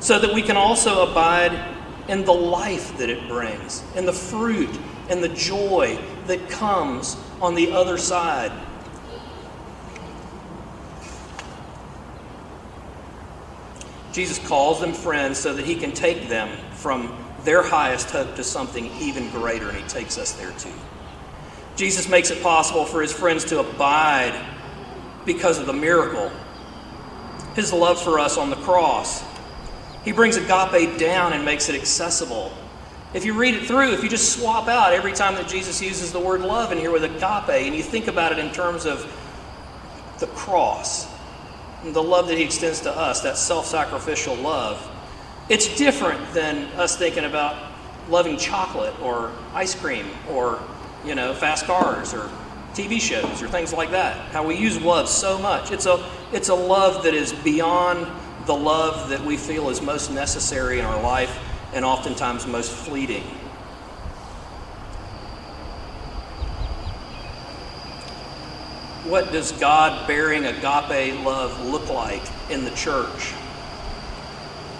so 0.00 0.18
that 0.18 0.32
we 0.32 0.40
can 0.40 0.56
also 0.56 1.10
abide 1.10 1.73
in 2.08 2.24
the 2.24 2.34
life 2.34 2.96
that 2.98 3.08
it 3.08 3.28
brings, 3.28 3.82
and 3.96 4.06
the 4.06 4.12
fruit 4.12 4.70
and 5.08 5.22
the 5.22 5.28
joy 5.30 5.98
that 6.26 6.48
comes 6.48 7.16
on 7.40 7.54
the 7.54 7.72
other 7.72 7.98
side 7.98 8.52
Jesus 14.14 14.38
calls 14.46 14.80
them 14.80 14.92
friends 14.92 15.38
so 15.38 15.52
that 15.54 15.64
he 15.66 15.74
can 15.74 15.90
take 15.90 16.28
them 16.28 16.48
from 16.74 17.12
their 17.42 17.64
highest 17.64 18.10
hope 18.10 18.36
to 18.36 18.44
something 18.44 18.86
even 19.00 19.28
greater, 19.30 19.68
and 19.68 19.76
he 19.76 19.82
takes 19.88 20.16
us 20.18 20.32
there 20.34 20.52
too. 20.52 20.72
Jesus 21.74 22.08
makes 22.08 22.30
it 22.30 22.40
possible 22.40 22.84
for 22.84 23.02
his 23.02 23.12
friends 23.12 23.44
to 23.46 23.58
abide 23.58 24.40
because 25.24 25.58
of 25.58 25.66
the 25.66 25.72
miracle, 25.72 26.30
his 27.56 27.72
love 27.72 28.00
for 28.00 28.20
us 28.20 28.38
on 28.38 28.50
the 28.50 28.56
cross. 28.56 29.24
He 30.04 30.12
brings 30.12 30.36
agape 30.36 30.98
down 30.98 31.32
and 31.32 31.44
makes 31.44 31.68
it 31.68 31.74
accessible. 31.74 32.52
If 33.14 33.24
you 33.24 33.32
read 33.32 33.54
it 33.54 33.66
through, 33.66 33.92
if 33.92 34.02
you 34.02 34.08
just 34.08 34.38
swap 34.38 34.68
out 34.68 34.92
every 34.92 35.12
time 35.12 35.34
that 35.36 35.48
Jesus 35.48 35.80
uses 35.80 36.12
the 36.12 36.20
word 36.20 36.40
love 36.42 36.72
in 36.72 36.78
here 36.78 36.90
with 36.90 37.04
agape, 37.04 37.48
and 37.48 37.74
you 37.74 37.82
think 37.82 38.08
about 38.08 38.32
it 38.32 38.38
in 38.38 38.52
terms 38.52 38.84
of 38.86 39.10
the 40.18 40.26
cross, 40.28 41.08
the 41.84 42.02
love 42.02 42.28
that 42.28 42.36
he 42.36 42.44
extends 42.44 42.80
to 42.80 42.90
us, 42.90 43.20
that 43.20 43.36
self 43.36 43.66
sacrificial 43.66 44.34
love, 44.36 44.90
it's 45.48 45.76
different 45.76 46.32
than 46.32 46.64
us 46.72 46.96
thinking 46.96 47.24
about 47.24 47.72
loving 48.08 48.36
chocolate 48.36 48.98
or 49.00 49.32
ice 49.52 49.74
cream 49.74 50.06
or, 50.30 50.60
you 51.04 51.14
know, 51.14 51.34
fast 51.34 51.66
cars 51.66 52.12
or 52.12 52.30
TV 52.74 53.00
shows 53.00 53.42
or 53.42 53.48
things 53.48 53.72
like 53.72 53.90
that. 53.92 54.16
How 54.32 54.44
we 54.46 54.56
use 54.56 54.80
love 54.80 55.08
so 55.08 55.38
much. 55.38 55.70
It's 55.70 55.86
a, 55.86 56.04
it's 56.32 56.48
a 56.48 56.54
love 56.54 57.04
that 57.04 57.14
is 57.14 57.32
beyond 57.32 58.06
the 58.46 58.54
love 58.54 59.08
that 59.10 59.24
we 59.24 59.36
feel 59.36 59.70
is 59.70 59.80
most 59.80 60.10
necessary 60.10 60.78
in 60.78 60.84
our 60.84 61.02
life 61.02 61.38
and 61.72 61.84
oftentimes 61.84 62.46
most 62.46 62.70
fleeting. 62.70 63.24
what 69.04 69.30
does 69.32 69.52
God 69.52 70.06
bearing 70.06 70.46
agape 70.46 71.22
love 71.24 71.64
look 71.66 71.88
like 71.90 72.22
in 72.50 72.64
the 72.64 72.70
church? 72.70 73.32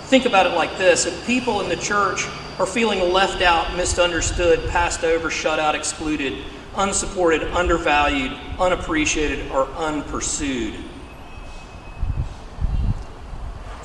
Think 0.07 0.24
about 0.24 0.46
it 0.46 0.55
like 0.55 0.77
this 0.79 1.07
if 1.07 1.27
people 1.27 1.61
in 1.61 1.68
the 1.68 1.77
church 1.77 2.27
are 2.59 2.66
feeling 2.66 3.12
left 3.12 3.42
out, 3.42 3.77
misunderstood, 3.77 4.68
passed 4.70 5.05
over, 5.05 5.31
shut 5.31 5.59
out, 5.59 5.74
excluded, 5.74 6.44
unsupported, 6.77 7.42
undervalued, 7.53 8.33
unappreciated, 8.59 9.50
or 9.50 9.66
unpursued, 9.77 10.74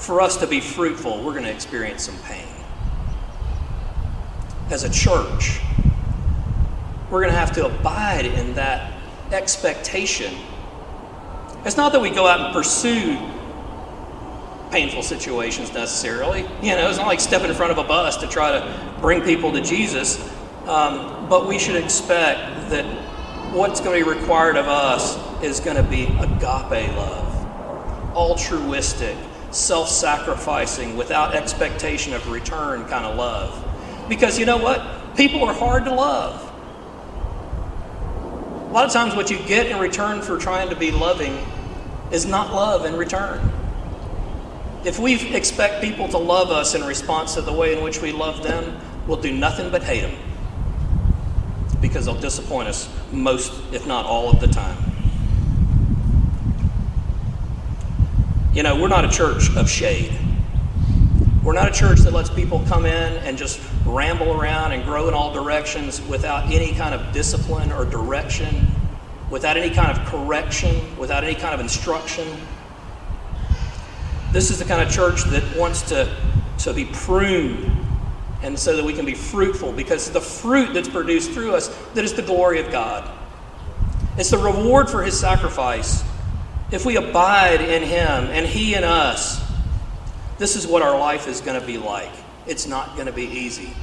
for 0.10 0.22
us 0.22 0.38
to 0.38 0.48
be 0.48 0.60
fruitful, 0.60 1.24
we're 1.24 1.34
going 1.34 1.43
to 1.43 1.52
experience 1.52 2.06
some 2.06 2.17
pain. 2.24 2.48
As 4.72 4.84
a 4.84 4.89
church, 4.89 5.60
we're 7.12 7.22
going 7.22 7.32
to 7.32 7.38
have 7.38 7.52
to 7.52 7.67
abide 7.67 8.26
in 8.26 8.56
that 8.56 8.91
expectation. 9.32 10.34
It's 11.63 11.78
not 11.78 11.91
that 11.91 12.02
we 12.02 12.10
go 12.10 12.26
out 12.26 12.39
and 12.39 12.52
pursue 12.56 13.19
painful 14.72 15.04
situations 15.04 15.72
necessarily. 15.76 16.41
You 16.63 16.76
know, 16.76 16.89
it's 16.89 16.98
not 16.98 17.06
like 17.06 17.19
stepping 17.19 17.52
in 17.52 17.56
front 17.56 17.72
of 17.72 17.78
a 17.78 17.84
bus 17.84 18.17
to 18.17 18.28
try 18.28 18.54
to 18.54 18.98
bring 19.02 19.22
people 19.22 19.52
to 19.52 19.62
Jesus. 19.62 20.19
Um, 20.65 21.30
but 21.30 21.48
we 21.48 21.60
should 21.60 21.76
expect 21.76 22.72
that 22.72 22.84
what's 23.54 23.80
going 23.80 24.00
to 24.00 24.04
be 24.04 24.12
required 24.12 24.58
of 24.58 24.67
us 24.67 25.19
is 25.43 25.60
going 25.60 25.78
to 25.78 25.84
be 25.84 26.06
agape 26.06 26.95
love, 26.95 28.15
altruistic, 28.15 29.15
self 29.51 29.89
sacrificing, 29.89 30.97
without 30.97 31.35
expectation 31.35 32.13
of 32.13 32.29
return 32.29 32.85
kind 32.85 33.05
of 33.05 33.15
love. 33.15 33.65
Because 34.07 34.39
you 34.39 34.45
know 34.45 34.57
what? 34.57 35.15
People 35.15 35.43
are 35.43 35.53
hard 35.53 35.85
to 35.85 35.93
love. 35.93 36.45
A 38.69 38.71
lot 38.71 38.85
of 38.85 38.91
times, 38.91 39.15
what 39.15 39.31
you 39.31 39.39
get 39.39 39.67
in 39.67 39.79
return 39.79 40.21
for 40.21 40.38
trying 40.38 40.69
to 40.69 40.75
be 40.75 40.91
loving 40.91 41.38
is 42.12 42.25
not 42.25 42.53
love 42.53 42.85
in 42.85 42.95
return. 42.95 43.51
If 44.85 44.99
we 44.99 45.35
expect 45.35 45.83
people 45.83 46.07
to 46.09 46.17
love 46.17 46.51
us 46.51 46.75
in 46.75 46.83
response 46.83 47.33
to 47.33 47.41
the 47.41 47.51
way 47.51 47.77
in 47.77 47.83
which 47.83 48.01
we 48.01 48.12
love 48.12 48.43
them, 48.43 48.79
we'll 49.07 49.21
do 49.21 49.33
nothing 49.33 49.71
but 49.71 49.83
hate 49.83 50.01
them 50.01 50.15
because 51.81 52.05
they'll 52.05 52.19
disappoint 52.19 52.67
us 52.67 52.89
most, 53.12 53.53
if 53.73 53.88
not 53.88 54.05
all, 54.05 54.29
of 54.29 54.39
the 54.39 54.47
time. 54.47 54.77
You 58.60 58.63
know, 58.63 58.76
we're 58.76 58.89
not 58.89 59.06
a 59.06 59.10
church 59.10 59.56
of 59.56 59.69
shade. 59.69 60.12
We're 61.45 61.54
not 61.54 61.69
a 61.69 61.72
church 61.72 62.00
that 62.00 62.12
lets 62.12 62.30
people 62.30 62.62
come 62.67 62.86
in 62.86 63.13
and 63.24 63.38
just 63.38 63.62
ramble 63.86 64.34
around 64.34 64.74
and 64.74 64.84
grow 64.84 65.08
in 65.08 65.13
all 65.13 65.34
directions 65.34 66.02
without 66.02 66.52
any 66.52 66.74
kind 66.74 66.93
of 66.93 67.13
discipline 67.13 67.72
or 67.72 67.86
direction, 67.86 68.67
without 69.30 69.56
any 69.56 69.74
kind 69.74 69.98
of 69.98 70.06
correction, 70.08 70.76
without 70.98 71.24
any 71.24 71.36
kind 71.36 71.54
of 71.54 71.62
instruction. 71.62 72.28
This 74.34 74.52
is 74.52 74.60
the 74.60 74.65
kind 74.65 74.82
of 74.82 74.93
church 74.93 75.24
that 75.28 75.56
wants 75.56 75.84
to, 75.84 76.13
to 76.58 76.74
be 76.74 76.84
pruned 76.84 77.72
and 78.41 78.60
so 78.60 78.76
that 78.76 78.84
we 78.84 78.91
can 78.91 79.06
be 79.06 79.15
fruitful 79.15 79.72
because 79.72 80.12
the 80.12 80.19
fruit 80.19 80.74
that's 80.74 80.89
produced 80.89 81.32
through 81.32 81.56
us 81.56 81.69
that 81.93 82.04
is 82.04 82.12
the 82.13 82.24
glory 82.24 82.60
of 82.60 82.69
God. 82.74 83.10
It's 84.17 84.32
the 84.32 84.38
reward 84.38 84.89
for 84.89 85.02
his 85.02 85.17
sacrifice. 85.17 86.04
If 86.71 86.86
we 86.86 86.97
abide 86.97 87.62
in 87.62 87.82
him 87.82 88.25
and 88.25 88.45
he 88.45 88.75
in 88.75 88.84
us, 88.84 89.41
this 90.38 90.55
is 90.55 90.67
what 90.67 90.82
our 90.82 90.97
life 90.97 91.27
is 91.27 91.41
going 91.41 91.60
to 91.60 91.65
be 91.65 91.77
like. 91.77 92.12
It's 92.45 92.67
not 92.67 92.95
going 92.95 93.08
to 93.08 93.12
be 93.12 93.25
easy. 93.25 93.73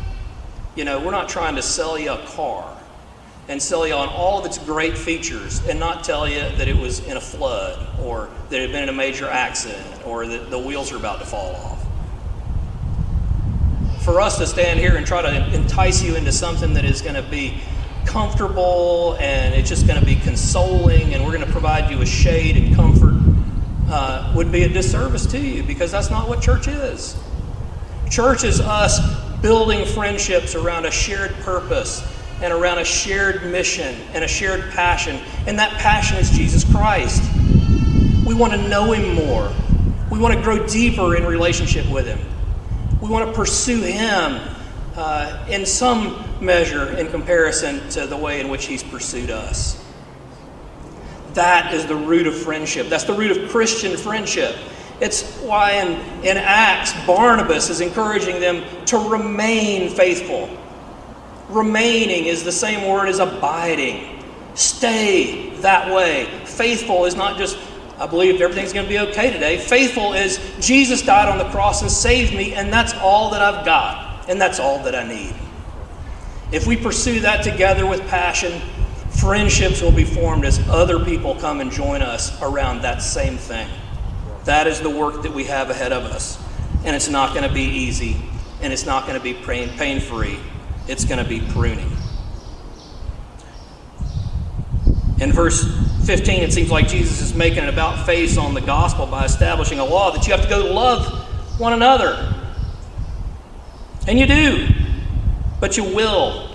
You 0.77 0.85
know, 0.85 1.01
we're 1.01 1.11
not 1.11 1.29
trying 1.29 1.57
to 1.57 1.63
sell 1.63 1.99
you 1.99 2.13
a 2.13 2.25
car 2.27 2.77
and 3.49 3.61
sell 3.63 3.87
you 3.87 3.95
on 3.95 4.09
all 4.09 4.39
of 4.39 4.47
its 4.47 4.59
great 4.59 4.97
features 4.97 5.67
and 5.69 5.81
not 5.81 6.05
tell 6.05 6.29
you 6.29 6.41
that 6.41 6.69
it 6.69 6.77
was 6.77 7.05
in 7.07 7.17
a 7.17 7.21
flood 7.21 7.87
or 8.01 8.29
that 8.51 8.57
it 8.57 8.63
had 8.63 8.73
been 8.73 8.83
in 8.85 8.89
a 8.89 8.93
major 8.93 9.29
accident 9.29 10.07
or 10.07 10.27
that 10.27 10.51
the 10.51 10.59
wheels 10.59 10.93
are 10.93 10.97
about 10.97 11.19
to 11.21 11.27
fall 11.27 11.55
off. 11.57 11.85
For 14.05 14.21
us 14.21 14.39
to 14.39 14.47
stand 14.47 14.79
here 14.79 14.97
and 14.97 15.05
try 15.07 15.23
to 15.23 15.55
entice 15.55 16.03
you 16.03 16.15
into 16.15 16.31
something 16.31 16.75
that 16.75 16.85
is 16.85 17.03
going 17.03 17.17
to 17.17 17.29
be 17.29 17.61
comfortable 18.07 19.17
and 19.21 19.55
it's 19.55 19.69
just 19.69 19.87
going 19.87 19.99
to 19.99 20.07
be 20.07 20.17
consoling 20.17 21.15
and 21.15 21.25
we're 21.25 21.33
going 21.33 21.45
to 21.45 21.53
provide 21.53 21.91
you 21.91 21.99
with 21.99 22.09
shade 22.09 22.57
and 22.57 22.75
comfort 22.75 23.15
uh, 23.89 24.33
would 24.35 24.51
be 24.51 24.63
a 24.63 24.69
disservice 24.69 25.27
to 25.27 25.39
you 25.39 25.63
because 25.63 25.91
that's 25.91 26.11
not 26.11 26.29
what 26.29 26.41
church 26.41 26.69
is. 26.69 27.17
Church 28.11 28.45
is 28.45 28.61
us 28.61 29.01
building 29.41 29.85
friendships 29.85 30.55
around 30.55 30.87
a 30.87 30.91
shared 30.91 31.33
purpose 31.41 32.05
and 32.43 32.53
around 32.53 32.79
a 32.79 32.85
shared 32.85 33.45
mission 33.51 33.95
and 34.13 34.25
a 34.25 34.29
shared 34.29 34.71
passion. 34.73 35.21
And 35.47 35.59
that 35.59 35.73
passion 35.73 36.19
is 36.19 36.31
Jesus 36.31 36.65
Christ. 36.71 37.23
We 38.27 38.35
want 38.35 38.53
to 38.53 38.69
know 38.69 38.93
Him 38.93 39.15
more. 39.15 39.53
We 40.11 40.19
want 40.19 40.35
to 40.35 40.43
grow 40.43 40.67
deeper 40.67 41.17
in 41.17 41.25
relationship 41.25 41.89
with 41.91 42.07
Him. 42.07 42.19
We 43.01 43.09
want 43.09 43.27
to 43.29 43.33
pursue 43.33 43.83
Him 43.83 44.41
uh, 44.97 45.47
in 45.49 45.65
some 45.65 46.26
measure 46.41 46.97
in 46.97 47.09
comparison 47.09 47.89
to 47.91 48.07
the 48.07 48.17
way 48.17 48.41
in 48.41 48.49
which 48.49 48.67
He's 48.67 48.83
pursued 48.83 49.31
us. 49.31 49.83
That 51.35 51.75
is 51.75 51.87
the 51.87 51.97
root 51.97 52.27
of 52.27 52.37
friendship. 52.37 52.89
That's 52.89 53.05
the 53.05 53.13
root 53.13 53.37
of 53.37 53.51
Christian 53.51 53.97
friendship. 53.97 54.57
It's 55.01 55.39
why 55.41 55.73
in, 55.73 55.93
in 56.25 56.39
Acts, 56.39 56.95
Barnabas 57.07 57.69
is 57.69 57.83
encouraging 57.83 58.41
them 58.41 58.65
to 58.87 58.97
remain 58.97 59.91
faithful. 59.91 60.49
Remaining 61.51 62.25
is 62.25 62.43
the 62.43 62.53
same 62.53 62.89
word 62.89 63.09
as 63.09 63.19
abiding. 63.19 64.23
Stay 64.55 65.51
that 65.57 65.95
way. 65.95 66.25
Faithful 66.47 67.05
is 67.05 67.15
not 67.15 67.37
just, 67.37 67.59
I 67.99 68.07
believe 68.07 68.41
everything's 68.41 68.73
going 68.73 68.87
to 68.87 68.91
be 68.91 68.99
okay 69.11 69.31
today. 69.31 69.59
Faithful 69.59 70.15
is 70.15 70.41
Jesus 70.61 71.03
died 71.03 71.29
on 71.29 71.37
the 71.37 71.51
cross 71.51 71.83
and 71.83 71.91
saved 71.91 72.33
me, 72.33 72.55
and 72.55 72.73
that's 72.73 72.95
all 72.95 73.31
that 73.33 73.43
I've 73.43 73.67
got, 73.67 74.29
and 74.31 74.41
that's 74.41 74.59
all 74.59 74.83
that 74.85 74.95
I 74.95 75.07
need. 75.07 75.35
If 76.53 76.67
we 76.67 76.77
pursue 76.77 77.21
that 77.21 77.43
together 77.43 77.87
with 77.87 78.07
passion, 78.09 78.61
Friendships 79.21 79.81
will 79.81 79.93
be 79.93 80.05
formed 80.05 80.45
as 80.45 80.61
other 80.69 81.03
people 81.03 81.35
come 81.37 81.61
and 81.61 81.71
join 81.71 82.03
us 82.03 82.41
around 82.43 82.83
that 82.83 83.03
same 83.03 83.39
thing. 83.39 83.67
That 84.45 84.67
is 84.67 84.81
the 84.81 84.91
work 84.91 85.23
that 85.23 85.33
we 85.33 85.45
have 85.45 85.71
ahead 85.71 85.91
of 85.91 86.05
us. 86.05 86.39
And 86.85 86.95
it's 86.95 87.09
not 87.09 87.35
going 87.35 87.49
to 87.49 87.53
be 87.53 87.63
easy, 87.63 88.17
and 88.61 88.73
it's 88.73 88.85
not 88.85 89.07
going 89.07 89.19
to 89.19 89.23
be 89.23 89.33
pain 89.33 90.01
free. 90.01 90.39
It's 90.87 91.05
going 91.07 91.23
to 91.23 91.29
be 91.29 91.41
pruning. 91.41 91.91
In 95.19 95.33
verse 95.33 95.65
15, 96.05 96.43
it 96.43 96.53
seems 96.53 96.71
like 96.71 96.87
Jesus 96.87 97.23
is 97.23 97.35
making 97.35 97.61
an 97.61 97.71
about 97.71 98.05
face 98.05 98.37
on 98.37 98.53
the 98.53 98.61
gospel 98.61 99.07
by 99.07 99.25
establishing 99.25 99.79
a 99.79 99.85
law 99.85 100.11
that 100.11 100.27
you 100.27 100.35
have 100.35 100.43
to 100.43 100.49
go 100.49 100.73
love 100.73 101.07
one 101.59 101.73
another. 101.73 102.35
And 104.07 104.19
you 104.19 104.27
do, 104.27 104.69
but 105.61 105.77
you 105.77 105.85
will. 105.85 106.51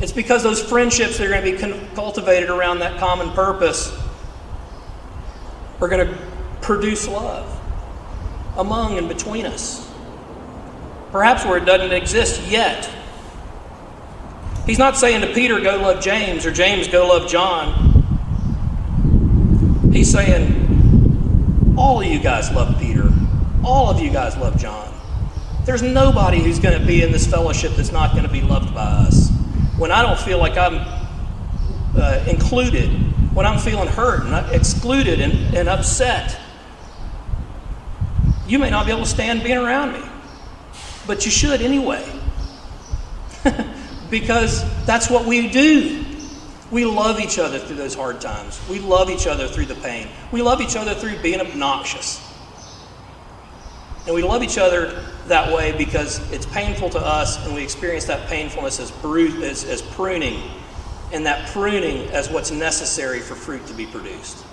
It's 0.00 0.12
because 0.12 0.42
those 0.42 0.62
friendships 0.62 1.18
that 1.18 1.26
are 1.26 1.30
going 1.30 1.58
to 1.58 1.68
be 1.68 1.94
cultivated 1.94 2.50
around 2.50 2.80
that 2.80 2.98
common 2.98 3.30
purpose 3.30 3.96
are 5.80 5.88
going 5.88 6.06
to 6.06 6.18
produce 6.60 7.08
love 7.08 7.48
among 8.56 8.98
and 8.98 9.08
between 9.08 9.46
us. 9.46 9.90
Perhaps 11.10 11.44
where 11.44 11.58
it 11.58 11.64
doesn't 11.64 11.92
exist 11.92 12.42
yet. 12.48 12.90
He's 14.66 14.78
not 14.78 14.96
saying 14.96 15.22
to 15.22 15.32
Peter, 15.32 15.60
go 15.60 15.76
love 15.76 16.02
James, 16.02 16.46
or 16.46 16.52
James, 16.52 16.88
go 16.88 17.08
love 17.08 17.28
John. 17.28 17.90
He's 19.92 20.10
saying, 20.10 21.74
all 21.76 22.00
of 22.00 22.06
you 22.06 22.20
guys 22.20 22.50
love 22.52 22.78
Peter. 22.78 23.10
All 23.64 23.90
of 23.90 24.00
you 24.00 24.10
guys 24.10 24.36
love 24.36 24.56
John. 24.58 24.91
There's 25.64 25.82
nobody 25.82 26.40
who's 26.40 26.58
going 26.58 26.78
to 26.78 26.84
be 26.84 27.02
in 27.02 27.12
this 27.12 27.26
fellowship 27.26 27.72
that's 27.76 27.92
not 27.92 28.12
going 28.12 28.24
to 28.24 28.32
be 28.32 28.40
loved 28.40 28.74
by 28.74 28.82
us. 28.82 29.30
When 29.78 29.92
I 29.92 30.02
don't 30.02 30.18
feel 30.18 30.38
like 30.38 30.56
I'm 30.56 30.80
uh, 31.96 32.24
included, 32.28 32.88
when 33.32 33.46
I'm 33.46 33.58
feeling 33.58 33.88
hurt 33.88 34.24
and 34.24 34.54
excluded 34.54 35.20
and, 35.20 35.54
and 35.54 35.68
upset, 35.68 36.38
you 38.46 38.58
may 38.58 38.70
not 38.70 38.86
be 38.86 38.92
able 38.92 39.02
to 39.02 39.08
stand 39.08 39.44
being 39.44 39.58
around 39.58 39.92
me, 39.92 40.02
but 41.06 41.24
you 41.24 41.30
should 41.30 41.62
anyway. 41.62 42.04
because 44.10 44.64
that's 44.84 45.08
what 45.08 45.26
we 45.26 45.48
do. 45.48 46.04
We 46.72 46.84
love 46.86 47.20
each 47.20 47.38
other 47.38 47.58
through 47.58 47.76
those 47.76 47.94
hard 47.94 48.20
times. 48.20 48.60
We 48.68 48.78
love 48.78 49.10
each 49.10 49.26
other 49.26 49.46
through 49.46 49.66
the 49.66 49.74
pain. 49.76 50.08
We 50.32 50.42
love 50.42 50.60
each 50.60 50.74
other 50.74 50.94
through 50.94 51.18
being 51.18 51.40
obnoxious. 51.40 52.31
And 54.06 54.14
we 54.14 54.22
love 54.22 54.42
each 54.42 54.58
other 54.58 55.04
that 55.28 55.54
way 55.54 55.72
because 55.76 56.18
it's 56.32 56.46
painful 56.46 56.90
to 56.90 56.98
us 56.98 57.44
and 57.46 57.54
we 57.54 57.62
experience 57.62 58.04
that 58.06 58.28
painfulness 58.28 58.80
as, 58.80 58.90
bru- 58.90 59.42
as, 59.42 59.64
as 59.64 59.80
pruning 59.80 60.42
and 61.12 61.26
that 61.26 61.48
pruning 61.50 62.08
as 62.10 62.28
what's 62.28 62.50
necessary 62.50 63.20
for 63.20 63.34
fruit 63.34 63.64
to 63.66 63.74
be 63.74 63.86
produced. 63.86 64.44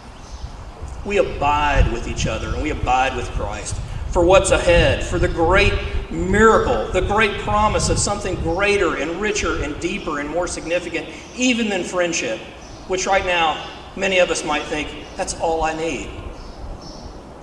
We 1.05 1.17
abide 1.17 1.91
with 1.91 2.07
each 2.07 2.27
other 2.27 2.49
and 2.49 2.61
we 2.61 2.69
abide 2.69 3.15
with 3.15 3.29
Christ 3.31 3.75
for 4.11 4.23
what's 4.23 4.51
ahead, 4.51 5.03
for 5.03 5.19
the 5.19 5.27
great 5.27 5.73
miracle, 6.11 6.91
the 6.91 7.01
great 7.01 7.39
promise 7.41 7.89
of 7.89 7.99
something 7.99 8.35
greater 8.35 8.97
and 8.97 9.21
richer 9.21 9.63
and 9.63 9.79
deeper 9.79 10.19
and 10.19 10.27
more 10.27 10.47
significant, 10.47 11.07
even 11.35 11.69
than 11.69 11.83
friendship, 11.83 12.39
which 12.87 13.05
right 13.05 13.25
now 13.25 13.63
many 13.95 14.19
of 14.19 14.29
us 14.29 14.43
might 14.43 14.63
think, 14.63 14.89
that's 15.15 15.39
all 15.39 15.63
I 15.63 15.73
need. 15.73 16.09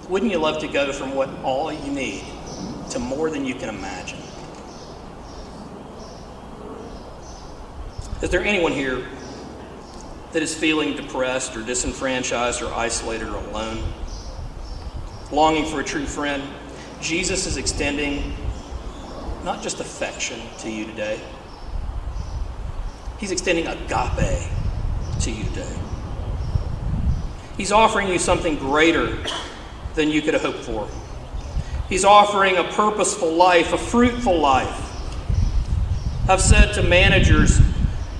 Wouldn't 0.08 0.30
you 0.30 0.38
love 0.38 0.58
to 0.60 0.68
go 0.68 0.92
from 0.92 1.14
what 1.14 1.28
all 1.42 1.72
you 1.72 1.92
need 1.92 2.24
to 2.90 2.98
more 2.98 3.30
than 3.30 3.44
you 3.44 3.54
can 3.54 3.68
imagine? 3.68 4.20
Is 8.22 8.30
there 8.30 8.42
anyone 8.42 8.72
here 8.72 9.06
that 10.32 10.42
is 10.42 10.54
feeling 10.54 10.96
depressed 10.96 11.56
or 11.56 11.62
disenfranchised 11.62 12.62
or 12.62 12.72
isolated 12.72 13.28
or 13.28 13.36
alone? 13.36 13.82
longing 15.30 15.64
for 15.64 15.80
a 15.80 15.84
true 15.84 16.06
friend, 16.06 16.42
Jesus 17.00 17.46
is 17.46 17.56
extending 17.56 18.34
not 19.44 19.62
just 19.62 19.80
affection 19.80 20.40
to 20.58 20.70
you 20.70 20.84
today, 20.86 21.20
He's 23.18 23.30
extending 23.30 23.66
agape 23.66 24.50
to 25.20 25.30
you 25.30 25.44
today. 25.44 25.78
He's 27.56 27.72
offering 27.72 28.08
you 28.08 28.18
something 28.18 28.56
greater 28.56 29.16
than 29.96 30.10
you 30.10 30.22
could 30.22 30.34
have 30.34 30.42
hoped 30.42 30.60
for. 30.60 30.88
He's 31.88 32.04
offering 32.04 32.56
a 32.56 32.64
purposeful 32.64 33.32
life, 33.32 33.72
a 33.72 33.78
fruitful 33.78 34.38
life. 34.38 34.82
I've 36.28 36.40
said 36.40 36.74
to 36.74 36.82
managers, 36.82 37.60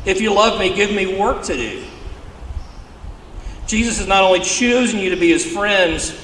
if 0.04 0.20
you 0.20 0.32
love 0.32 0.58
me, 0.58 0.74
give 0.74 0.92
me 0.92 1.18
work 1.18 1.44
to 1.44 1.56
do. 1.56 1.84
Jesus 3.66 3.98
has 3.98 4.06
not 4.06 4.22
only 4.22 4.40
chosen 4.40 5.00
you 5.00 5.10
to 5.10 5.16
be 5.16 5.30
his 5.30 5.44
friends, 5.44 6.16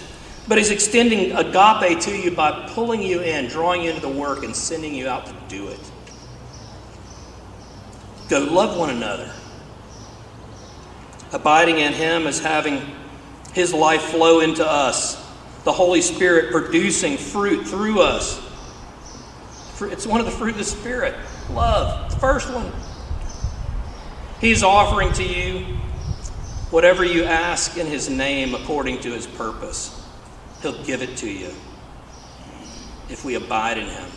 but 0.46 0.58
he's 0.58 0.70
extending 0.70 1.32
agape 1.32 2.00
to 2.00 2.16
you 2.16 2.30
by 2.30 2.68
pulling 2.70 3.02
you 3.02 3.20
in, 3.20 3.48
drawing 3.48 3.82
you 3.82 3.90
into 3.90 4.00
the 4.00 4.08
work, 4.08 4.44
and 4.44 4.54
sending 4.54 4.94
you 4.94 5.08
out 5.08 5.26
to 5.26 5.34
do 5.48 5.68
it. 5.68 5.80
Go 8.28 8.40
love 8.40 8.78
one 8.78 8.90
another. 8.90 9.32
Abiding 11.32 11.78
in 11.78 11.92
him 11.92 12.26
is 12.26 12.40
having 12.40 12.80
his 13.52 13.74
life 13.74 14.02
flow 14.02 14.40
into 14.40 14.66
us, 14.68 15.21
the 15.64 15.72
Holy 15.72 16.00
Spirit 16.00 16.52
producing 16.52 17.16
fruit 17.16 17.66
through 17.66 18.00
us. 18.00 18.40
It's 19.80 20.06
one 20.06 20.20
of 20.20 20.26
the 20.26 20.32
fruit 20.32 20.50
of 20.50 20.58
the 20.58 20.64
Spirit 20.64 21.14
love, 21.50 22.10
the 22.10 22.18
first 22.18 22.52
one. 22.52 22.70
He's 24.40 24.62
offering 24.62 25.12
to 25.14 25.24
you 25.24 25.64
whatever 26.70 27.04
you 27.04 27.24
ask 27.24 27.76
in 27.76 27.86
his 27.86 28.08
name 28.08 28.54
according 28.54 29.00
to 29.00 29.10
his 29.10 29.26
purpose. 29.26 29.98
He'll 30.62 30.82
give 30.84 31.02
it 31.02 31.16
to 31.18 31.30
you 31.30 31.50
if 33.08 33.24
we 33.24 33.34
abide 33.34 33.78
in 33.78 33.86
Him. 33.86 34.08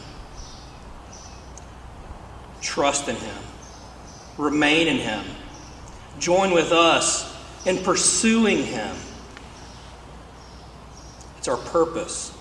Trust 2.61 3.09
in 3.09 3.15
Him. 3.15 3.43
Remain 4.37 4.87
in 4.87 4.97
Him. 4.97 5.23
Join 6.19 6.51
with 6.51 6.71
us 6.71 7.35
in 7.65 7.77
pursuing 7.79 8.63
Him. 8.63 8.95
It's 11.45 11.49
our 11.51 11.57
purpose. 11.57 12.35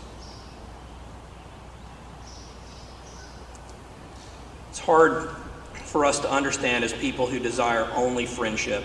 It's 4.70 4.78
hard 4.78 5.28
for 5.74 6.06
us 6.06 6.20
to 6.20 6.30
understand 6.30 6.84
as 6.84 6.94
people 6.94 7.26
who 7.26 7.38
desire 7.38 7.86
only 7.92 8.24
friendship. 8.24 8.82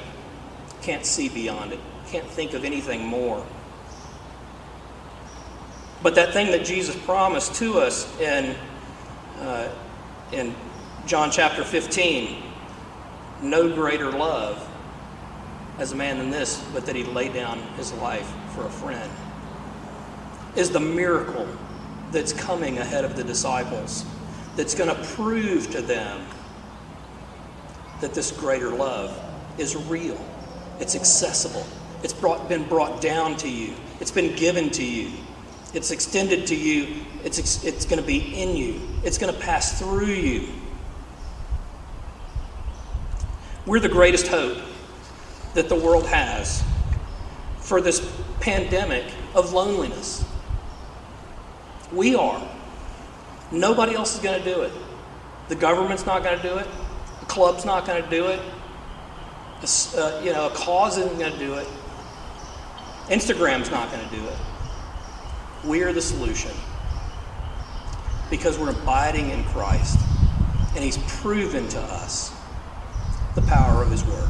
Can't 0.81 1.05
see 1.05 1.29
beyond 1.29 1.71
it, 1.71 1.79
can't 2.09 2.27
think 2.27 2.51
of 2.51 2.65
anything 2.65 3.05
more. 3.05 3.45
But 6.03 6.15
that 6.15 6.33
thing 6.33 6.51
that 6.51 6.65
Jesus 6.65 6.97
promised 7.05 7.55
to 7.55 7.79
us 7.79 8.19
in, 8.19 8.57
uh, 9.39 9.69
in 10.33 10.53
John 11.05 11.31
chapter 11.31 11.63
15 11.63 12.43
no 13.41 13.73
greater 13.73 14.11
love 14.11 14.67
as 15.77 15.93
a 15.93 15.95
man 15.95 16.17
than 16.17 16.29
this, 16.29 16.61
but 16.73 16.85
that 16.87 16.95
he 16.97 17.05
laid 17.05 17.33
down 17.33 17.61
his 17.77 17.93
life 17.93 18.29
for 18.53 18.65
a 18.65 18.69
friend, 18.69 19.09
is 20.55 20.69
the 20.69 20.79
miracle 20.79 21.47
that's 22.11 22.33
coming 22.33 22.77
ahead 22.77 23.05
of 23.05 23.15
the 23.15 23.23
disciples 23.23 24.05
that's 24.55 24.73
going 24.73 24.89
to 24.89 25.03
prove 25.09 25.69
to 25.71 25.81
them 25.81 26.25
that 28.01 28.13
this 28.13 28.31
greater 28.31 28.69
love 28.69 29.17
is 29.57 29.75
real, 29.75 30.19
it's 30.79 30.95
accessible, 30.95 31.65
it's 32.03 32.13
brought, 32.13 32.47
been 32.49 32.67
brought 32.67 33.01
down 33.01 33.35
to 33.37 33.49
you, 33.49 33.73
it's 33.99 34.11
been 34.11 34.35
given 34.35 34.69
to 34.71 34.83
you. 34.83 35.11
It's 35.73 35.91
extended 35.91 36.47
to 36.47 36.55
you. 36.55 37.05
It's, 37.23 37.63
it's 37.63 37.85
going 37.85 38.01
to 38.01 38.07
be 38.07 38.41
in 38.41 38.55
you. 38.55 38.81
It's 39.03 39.17
going 39.17 39.31
to 39.31 39.39
pass 39.39 39.79
through 39.79 40.05
you. 40.07 40.47
We're 43.65 43.79
the 43.79 43.89
greatest 43.89 44.27
hope 44.27 44.57
that 45.53 45.69
the 45.69 45.75
world 45.75 46.07
has 46.07 46.63
for 47.59 47.81
this 47.81 48.11
pandemic 48.39 49.05
of 49.35 49.53
loneliness. 49.53 50.25
We 51.91 52.15
are. 52.15 52.41
Nobody 53.51 53.95
else 53.95 54.15
is 54.15 54.21
going 54.21 54.41
to 54.41 54.53
do 54.53 54.61
it. 54.61 54.71
The 55.47 55.55
government's 55.55 56.05
not 56.05 56.23
going 56.23 56.37
to 56.37 56.43
do 56.43 56.57
it. 56.57 56.67
The 57.21 57.25
club's 57.25 57.65
not 57.65 57.85
going 57.85 58.03
to 58.03 58.09
do 58.09 58.27
it. 58.27 58.39
Uh, 59.95 60.21
you 60.23 60.31
know, 60.31 60.47
a 60.47 60.51
cause 60.51 60.97
isn't 60.97 61.17
going 61.17 61.33
to 61.33 61.39
do 61.39 61.55
it. 61.55 61.67
Instagram's 63.07 63.71
not 63.71 63.91
going 63.91 64.07
to 64.07 64.15
do 64.15 64.23
it. 64.23 64.37
We 65.65 65.83
are 65.83 65.91
the 65.91 66.01
solution 66.01 66.51
because 68.29 68.59
we're 68.59 68.69
abiding 68.69 69.31
in 69.31 69.43
Christ 69.45 69.99
and 70.75 70.83
He's 70.83 70.97
proven 71.19 71.67
to 71.69 71.79
us 71.79 72.31
the 73.35 73.41
power 73.41 73.81
of 73.81 73.89
His 73.89 74.05
Word. 74.05 74.29